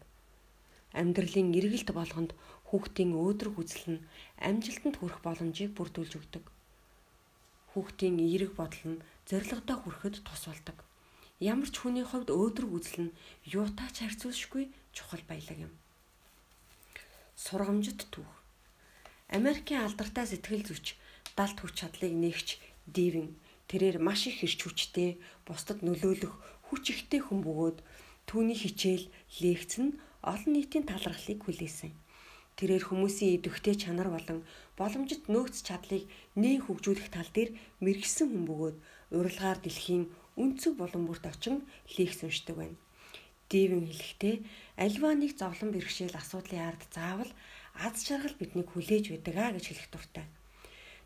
Амьдралын 1.00 1.52
эргэлт 1.58 1.90
болгонд 1.92 2.32
хүүхдийн 2.68 3.12
өөдрөг 3.12 3.56
үзэл 3.60 3.86
нь 3.94 4.04
амжилтанд 4.48 4.96
хүрэх 4.98 5.20
боломжийг 5.20 5.70
бүрдүүлж 5.76 6.12
өгдөг. 6.18 6.44
Хүүхдийн 7.70 8.16
эерэг 8.24 8.52
бодол 8.56 8.84
нь 8.96 9.02
зорилгодоо 9.28 9.76
хүрэхэд 9.84 10.24
тус 10.24 10.42
болдог. 10.48 10.76
Ямар 11.36 11.68
ч 11.68 11.76
хүний 11.84 12.06
хувьд 12.06 12.32
өөдрөг 12.32 12.72
үзэл 12.72 12.98
нь 13.04 13.16
юутаач 13.44 14.00
харьцуулшгүй 14.00 14.72
чухал 14.96 15.20
баялаг 15.28 15.58
юм. 15.68 15.72
Сургамжит 17.36 18.08
түүх. 18.08 18.32
Америкийн 19.28 19.84
алдартай 19.84 20.24
сэтгэл 20.24 20.64
зүйч 20.64 20.96
далд 21.36 21.58
хүч 21.60 21.84
чадлыг 21.84 22.16
нээгч 22.16 22.48
Дивин 22.88 23.36
тэрээр 23.68 23.98
маш 24.00 24.30
их 24.30 24.40
хэрч 24.40 24.60
хүчтэй 24.64 25.20
бусдад 25.44 25.84
нөлөөлөх 25.84 26.34
хүч 26.70 26.84
ихтэй 26.94 27.20
хүн 27.20 27.44
бөгөөд 27.44 27.78
түүний 28.30 28.56
хичээл 28.56 29.04
лекц 29.42 29.72
нь 29.82 29.98
олон 30.32 30.52
нийтийн 30.52 30.84
талархлыг 30.90 31.38
хүлээсэн. 31.42 31.92
Тэрээр 32.56 32.84
хүмүүсийн 32.88 33.36
идэвхтэй 33.36 33.76
чанар 33.76 34.08
болон 34.12 34.38
боломжит 34.80 35.28
нөөц 35.32 35.56
чадлыг 35.68 36.04
нээн 36.40 36.64
хөгжүүлэх 36.64 37.08
тал 37.12 37.30
дээр 37.36 37.50
мэрэгсэн 37.84 38.26
хүн 38.32 38.44
бөгөөд 38.48 38.76
урилгаар 39.16 39.58
дэлхийн 39.62 40.04
өнцөг 40.42 40.72
булан 40.80 41.04
бүрт 41.06 41.24
очин 41.28 41.56
лекц 41.96 42.20
уншдаг 42.24 42.56
байна. 42.56 42.80
Дэвин 43.52 43.84
хэлэхдээ 43.86 44.36
альва 44.84 45.10
нэг 45.14 45.32
зовлон 45.38 45.70
бэрхшээл 45.72 46.16
асуудлын 46.18 46.66
ард 46.66 46.82
заавал 46.90 47.32
аз 47.86 47.96
жаргал 48.08 48.34
биднийг 48.40 48.68
хүлээж 48.72 49.04
байдаг 49.12 49.36
а 49.38 49.54
гэж 49.54 49.64
хэлэх 49.68 49.88
дуртай. 49.92 50.26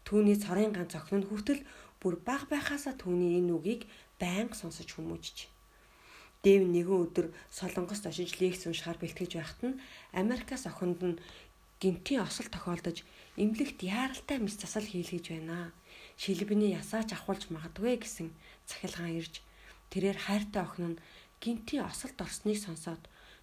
Түүний 0.07 0.39
цорын 0.41 0.73
ганц 0.73 0.95
охин 0.97 1.21
нь 1.21 1.29
хүртэл 1.29 1.61
бүр 2.01 2.15
баг 2.25 2.49
байхаасаа 2.49 2.95
түүний 2.97 3.37
энэ 3.43 3.53
үгийг 3.59 3.83
байнга 4.23 4.57
сонсож 4.57 4.89
хүмүүжж. 4.95 5.37
Дэв 6.41 6.65
нэгэн 6.65 6.99
өдөр 7.05 7.27
Солонгост 7.53 8.09
очиж 8.09 8.41
лекц 8.41 8.65
уншихаар 8.65 8.97
бэлтгэж 9.01 9.33
байхад 9.37 9.61
нь 9.61 9.81
Америкаас 10.17 10.65
охинд 10.65 11.01
нь 11.05 11.21
гинтийн 11.81 12.25
осол 12.25 12.49
тохиолдож 12.49 13.05
эмнэлэгт 13.37 13.81
яаралтай 13.85 14.39
мэс 14.41 14.57
засал 14.57 14.85
хийлгэж 14.89 15.25
байна. 15.37 15.73
Шилбэний 16.17 16.73
ясаач 16.81 17.13
авахулж 17.13 17.53
магадгүй 17.53 18.01
гэсэн 18.01 18.29
захилгаан 18.69 19.21
ирж 19.21 19.45
тэрээр 19.93 20.19
хайртай 20.21 20.63
охин 20.65 20.97
нь 20.97 21.01
гинтийн 21.45 21.85
осолд 21.85 22.17
орсныг 22.21 22.57
сонсоод 22.61 23.03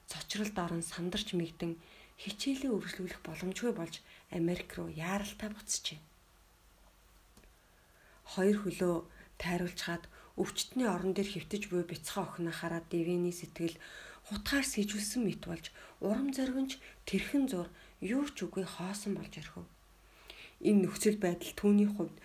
цочролд 0.09 0.57
орон 0.57 0.82
сандарч 0.82 1.34
мэгдэн 1.38 1.78
хичээлээ 2.22 2.72
үргэлжлүүлэх 2.74 3.22
боломжгүй 3.26 3.72
болж 3.78 3.95
Америк 4.34 4.69
руу 4.78 4.89
яаралтай 4.89 5.49
буцжээ. 5.53 5.99
Хоёр 8.34 8.57
хөлөө 8.61 8.95
тайруулж 9.41 9.80
хаад 9.86 10.03
өвчтний 10.38 10.85
орон 10.85 11.17
дээр 11.17 11.29
хөвтөж 11.33 11.63
буй 11.73 11.83
бяцхан 11.83 12.23
охиноо 12.29 12.53
хараад 12.53 12.85
Дэвиний 12.93 13.33
сэтгэл 13.33 13.75
хутгаар 14.29 14.65
сэжүүлсэн 14.69 15.21
мэт 15.25 15.43
болж 15.49 15.65
урам 15.99 16.29
зоригч 16.29 16.77
тэрхэн 17.09 17.45
зур 17.49 17.67
юу 18.01 18.23
ч 18.29 18.45
үгүй 18.45 18.65
хоосон 18.65 19.17
болж 19.17 19.33
орхив. 19.41 19.65
Энэ 20.61 20.85
нөхцөл 20.85 21.17
байдал 21.17 21.53
түүний 21.57 21.89
хувьд 21.89 22.17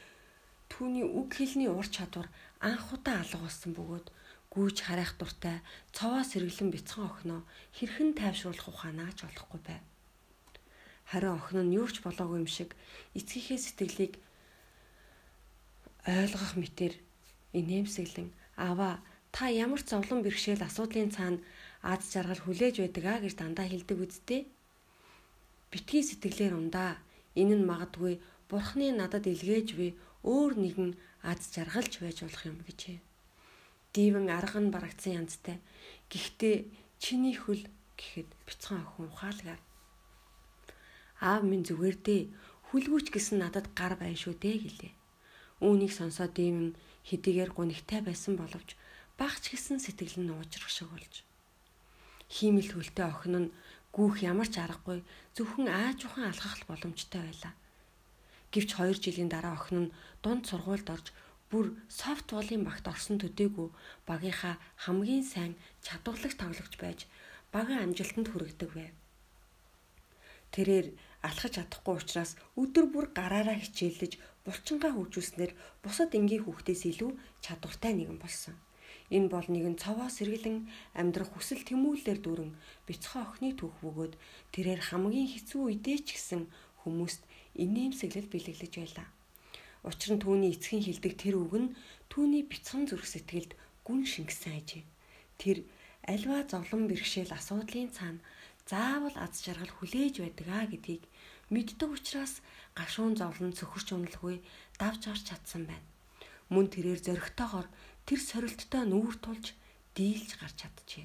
түүний 0.68 1.06
үг 1.08 1.28
хэлний 1.36 1.70
ур 1.72 1.88
чадвар 1.88 2.28
анх 2.60 2.92
удаа 2.92 3.24
алга 3.24 3.38
болсон 3.44 3.72
бөгөөд 3.76 4.06
гүйж 4.52 4.76
харах 4.84 5.16
дуртай 5.16 5.64
цовоо 5.96 6.24
сэргэлэн 6.24 6.68
бяцхан 6.72 7.08
охиноо 7.08 7.40
хэрхэн 7.76 8.12
тайвшруулах 8.12 8.68
ухаанаач 8.68 9.24
олохгүй 9.24 9.60
байв. 9.64 9.82
Харин 11.08 11.36
охин 11.40 11.60
нь 11.68 11.76
юу 11.80 11.88
ч 11.88 12.04
болоогүй 12.04 12.44
юм 12.44 12.48
шиг 12.48 12.76
эцгийнхээ 13.16 13.60
сэтгэлийг 13.60 14.14
ойлгох 16.04 16.52
мэтэр 16.60 16.92
инээмсэглэн 17.58 18.28
Аваа 18.56 19.00
та 19.32 19.48
ямар 19.48 19.80
ч 19.82 19.90
зовлон 19.90 20.20
бэрхшээл 20.22 20.62
асуудлын 20.68 21.10
цаана 21.16 21.40
аз 21.80 22.12
жаргал 22.12 22.40
хүлээж 22.44 22.84
байдаг 22.84 23.04
а 23.08 23.16
гэж 23.24 23.34
дандаа 23.40 23.66
хэлдэг 23.68 23.98
үсттэй. 24.04 24.42
Битгий 25.72 26.04
сэтгэлээр 26.04 26.54
ундаа 26.60 27.00
энэ 27.40 27.56
нь 27.56 27.68
магадгүй 27.70 28.20
бурхны 28.50 28.92
надад 28.92 29.24
илгээж 29.24 29.68
буй 29.78 29.90
өөр 30.22 30.52
нэгэн 30.60 30.90
аз 31.24 31.40
жаргалж 31.54 31.92
байж 32.04 32.18
болох 32.22 32.44
юм 32.44 32.58
гэжээ. 32.68 32.98
Дивэн 33.96 34.28
арга 34.28 34.60
нь 34.60 34.72
барагдсан 34.74 35.24
янзтай. 35.24 35.56
Гэхдээ 36.12 36.56
чиний 37.00 37.36
хөл 37.40 37.64
гэхэд 37.96 38.28
бяцхан 38.46 38.84
охин 38.84 39.08
ухаалгаар 39.08 39.60
аав 41.24 41.42
минь 41.48 41.64
зүгээр 41.64 41.96
дээ 42.06 42.22
хүлгүүч 42.68 43.06
гэсэн 43.10 43.38
надад 43.40 43.66
гар 43.78 43.96
байна 43.96 44.18
шүү 44.20 44.34
дээ 44.36 44.56
гэлээ. 44.64 44.92
Үүнийг 45.62 45.92
сонсоод 45.94 46.34
дивэн 46.34 46.74
хэдийгээр 47.08 47.50
гунигтай 47.54 48.00
байсан 48.02 48.34
боловч 48.34 48.74
багч 49.20 49.42
гисэн 49.54 49.78
сэтгэл 49.78 50.18
нь 50.22 50.34
уужрах 50.34 50.70
шиг 50.72 50.88
болж. 50.90 51.14
Хиймэл 52.34 52.70
хөлтэй 52.74 53.06
охин 53.06 53.34
нь 53.38 53.52
гүүх 53.94 54.26
ямар 54.26 54.48
ч 54.50 54.58
аргагүй 54.58 54.98
зөвхөн 55.36 55.68
аажуухан 55.70 56.26
алхах 56.26 56.66
боломжтой 56.66 57.22
байлаа. 57.22 57.54
Гэвч 58.52 58.70
2 58.74 59.04
жилийн 59.04 59.30
дараа 59.30 59.54
охин 59.54 59.78
нь 59.86 59.92
дунд 60.24 60.42
сургуульд 60.50 60.88
орж 60.90 61.06
бүр 61.52 61.66
софтболын 61.86 62.64
багт 62.64 62.84
орсон 62.88 63.20
төдийгүй 63.20 63.68
багийнхаа 64.08 64.56
хамгийн 64.84 65.24
сайн 65.32 65.52
чадварлагч 65.84 66.36
тоглогч 66.40 66.74
байж 66.80 67.00
багийн 67.54 67.84
амжилтанд 67.84 68.28
хүрэгдэг 68.32 68.70
байв. 68.72 68.94
Тэрээр 70.52 70.86
алхаж 71.28 71.52
чадахгүй 71.56 71.94
учраас 72.00 72.32
өдөр 72.60 72.86
бүр 72.92 73.06
гараараа 73.18 73.56
хичээллэж 73.60 74.12
булчингаа 74.44 74.92
хөгжүүлснээр 74.94 75.52
бусад 75.84 76.10
энгийн 76.18 76.44
хүүхдээс 76.44 76.82
илүү 76.90 77.10
чадвартай 77.44 77.92
нэгэн 77.96 78.18
болсон. 78.22 78.56
Энэ 79.16 79.28
бол 79.28 79.46
нэгэн 79.54 79.76
цовоо 79.82 80.08
сэргэлэн 80.08 80.58
амьдрах 81.00 81.30
хүсэл 81.36 81.62
тэмүүлэлээр 81.68 82.20
дүүрэн 82.22 82.52
бяцхан 82.88 83.22
охины 83.28 83.50
түүх 83.60 83.74
бөгөөд 83.84 84.14
тэрээр 84.54 84.80
хамгийн 84.88 85.28
хэцүү 85.30 85.60
үедээ 85.68 85.98
ч 86.06 86.08
гэсэн 86.16 86.42
хүмүүст 86.82 87.22
инээмсэглэл 87.64 88.32
бэлэглэж 88.32 88.72
байлаа. 88.80 89.08
Учир 89.84 90.10
нь 90.16 90.22
түүний 90.24 90.50
эцгийн 90.56 90.82
хилдэг 90.86 91.14
тэр 91.20 91.34
үг 91.42 91.54
нь 91.60 91.74
түүний 92.08 92.42
бяцхан 92.48 92.88
зүрх 92.88 93.04
сэтгэлд 93.04 93.52
гүн 93.84 94.00
шингэсэн 94.08 94.52
ажээ. 94.58 94.84
Тэр 95.36 95.58
альва 96.06 96.46
зовлон 96.48 96.88
бэрхшээл 96.88 97.36
асуудлын 97.36 97.90
цаана 97.92 98.24
заавал 98.70 99.16
аз 99.18 99.42
жаргал 99.44 99.72
хүлээж 99.76 100.14
байдаг 100.22 100.46
а 100.48 100.66
гэдгийг 100.70 101.02
мэддэг 101.52 101.90
учраас 101.92 102.40
гашуун 102.72 103.14
зовлон 103.20 103.52
цөхөрч 103.52 103.92
уналгүй 103.92 104.40
давж 104.80 105.00
гарч 105.12 105.22
чадсан 105.28 105.68
байна. 105.68 105.88
Мөн 106.48 106.66
тэрээр 106.72 107.00
зөрөгтэйгоор 107.04 107.68
тэр 108.08 108.20
сорилттой 108.20 108.82
нүүр 108.88 109.16
тулж 109.20 109.52
дийлж 109.96 110.40
гарч 110.40 110.56
чадчихэ. 110.64 111.04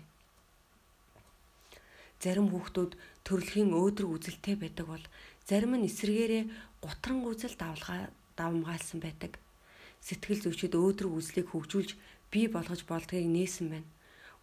Зарим 2.23 2.47
хүүхдүүд 2.49 2.91
төрөлхийн 3.27 3.71
өөдрөг 3.77 4.11
үзэлтэй 4.15 4.55
байдаг 4.57 4.87
бол 4.89 5.05
зарим 5.45 5.77
нь 5.77 5.85
эсрэгээрээ 5.85 6.43
гутран 6.81 7.19
үзэл 7.27 7.55
давлгаа 7.59 8.09
давмгаалсан 8.39 8.99
байдаг. 9.03 9.37
Сэтгэл 10.01 10.41
зүйчид 10.47 10.73
өөдрөг 10.73 11.13
үзлийг 11.13 11.47
хөгжүүлж 11.51 11.91
бий 12.31 12.47
болгож 12.49 12.81
болдгийг 12.89 13.27
нээсэн 13.29 13.67
байна. 13.69 13.89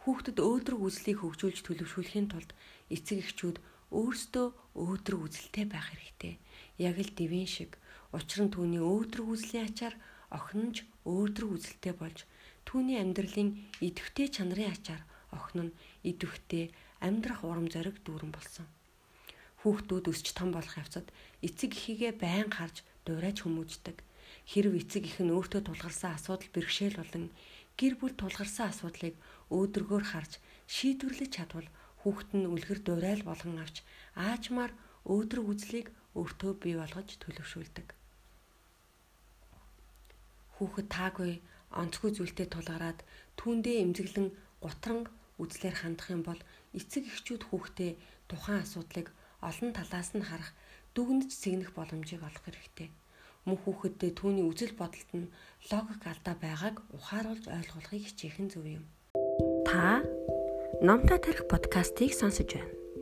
Хүүхдэд 0.05 0.39
өөдрөг 0.39 0.81
үзлийг 0.87 1.19
хөгжүүлж 1.25 1.59
төлөвшүүлэхийн 1.65 2.29
тулд 2.31 2.51
эцэг 2.95 3.25
эхчүүд 3.25 3.57
өөрсдөө 3.95 4.47
өөдрөг 4.75 5.21
үзэлтэй 5.27 5.65
байх 5.71 5.87
хэрэгтэй. 5.95 6.35
Яг 6.83 6.97
л 6.99 7.13
дивэн 7.15 7.47
шиг. 7.47 7.79
Учир 8.11 8.47
нь 8.47 8.55
түүний 8.55 8.83
өөдрөг 8.83 9.27
үзлийн 9.31 9.71
ачаар 9.71 9.95
охин 10.35 10.61
нь 10.69 10.75
ч 10.75 10.83
өөдрөг 11.07 11.51
үзэлтэй 11.55 11.95
болж 11.95 12.27
түүний 12.67 12.99
амьдралын 12.99 13.51
идэвхтэй 13.79 14.29
чанарын 14.35 14.75
ачаар 14.75 15.03
охин 15.31 15.71
нь 15.71 15.77
идэвхтэй 16.11 16.75
амьдрах 17.07 17.47
урам 17.47 17.71
зориг 17.71 18.03
дүүрэн 18.03 18.33
болсон. 18.35 18.67
Хүүхдүүд 19.63 20.11
өсч 20.11 20.27
том 20.35 20.51
болох 20.51 20.75
явцад 20.75 21.07
эцэг 21.47 21.71
эхийгээ 21.79 22.13
байн 22.19 22.51
харж 22.51 22.83
дуурайж 23.07 23.47
хүмүүждэг. 23.47 23.97
Хэрв 24.51 24.73
эцэг 24.81 25.05
эх 25.09 25.19
нь 25.23 25.33
өөртөө 25.33 25.63
тулгарсан 25.65 26.19
асуудал 26.19 26.51
бэрхшээл 26.53 27.01
болон 27.01 27.25
гэр 27.79 27.95
бүл 27.99 28.15
тулгарсан 28.19 28.69
асуудлыг 28.73 29.15
өөдрөгөөр 29.55 30.05
харж 30.13 30.33
шийдвэрлэж 30.69 31.31
чадвал 31.37 31.69
хүүхэд 32.05 32.31
нь 32.37 32.51
үлгэр 32.53 32.81
дурайл 32.85 33.25
болгон 33.25 33.65
авч 33.65 33.81
аажмаар 34.13 34.77
өөдрөг 35.09 35.47
үзлийг 35.49 35.89
өөртөө 36.13 36.53
бий 36.61 36.77
болгож 36.77 37.09
төлөвшүүлдэг. 37.17 37.89
Хүүхэд 40.61 40.89
таагүй 40.93 41.41
онцгүй 41.73 42.11
зүйлтэй 42.15 42.47
тулгараад 42.53 43.01
түүндээ 43.41 43.77
эмзэглэн 43.83 44.29
гутранг 44.61 45.09
үзлээр 45.43 45.77
хандах 45.81 46.09
юм 46.15 46.23
бол 46.29 46.41
эцэг 46.77 47.09
эхчүүд 47.11 47.43
хүүхдээ 47.51 47.93
тухайн 48.31 48.63
асуудлыг 48.63 49.09
олон 49.43 49.71
талаас 49.75 50.15
нь 50.15 50.29
харах 50.29 50.53
дүгнэж 50.95 51.31
сэгнэх 51.35 51.75
боломжийг 51.75 52.23
олох 52.23 52.45
хэрэгтэй. 52.47 52.89
Мөн 53.45 53.59
хүүхэддээ 53.61 54.13
түүний 54.15 54.47
үзэл 54.47 54.79
бодолд 54.79 55.11
нь 55.19 55.33
логик 55.69 56.03
алдаа 56.07 56.35
байгааг 56.39 56.77
ухааруулж 56.97 57.45
ойлгуулахыг 57.51 58.05
хичээх 58.07 58.39
нь 58.41 58.53
зөв 58.53 58.65
юм. 58.65 58.85
Та 59.67 60.01
Номтой 60.81 61.19
тарих 61.19 61.47
подкастыг 61.49 62.13
сонсож 62.13 62.47
байна. 62.55 62.84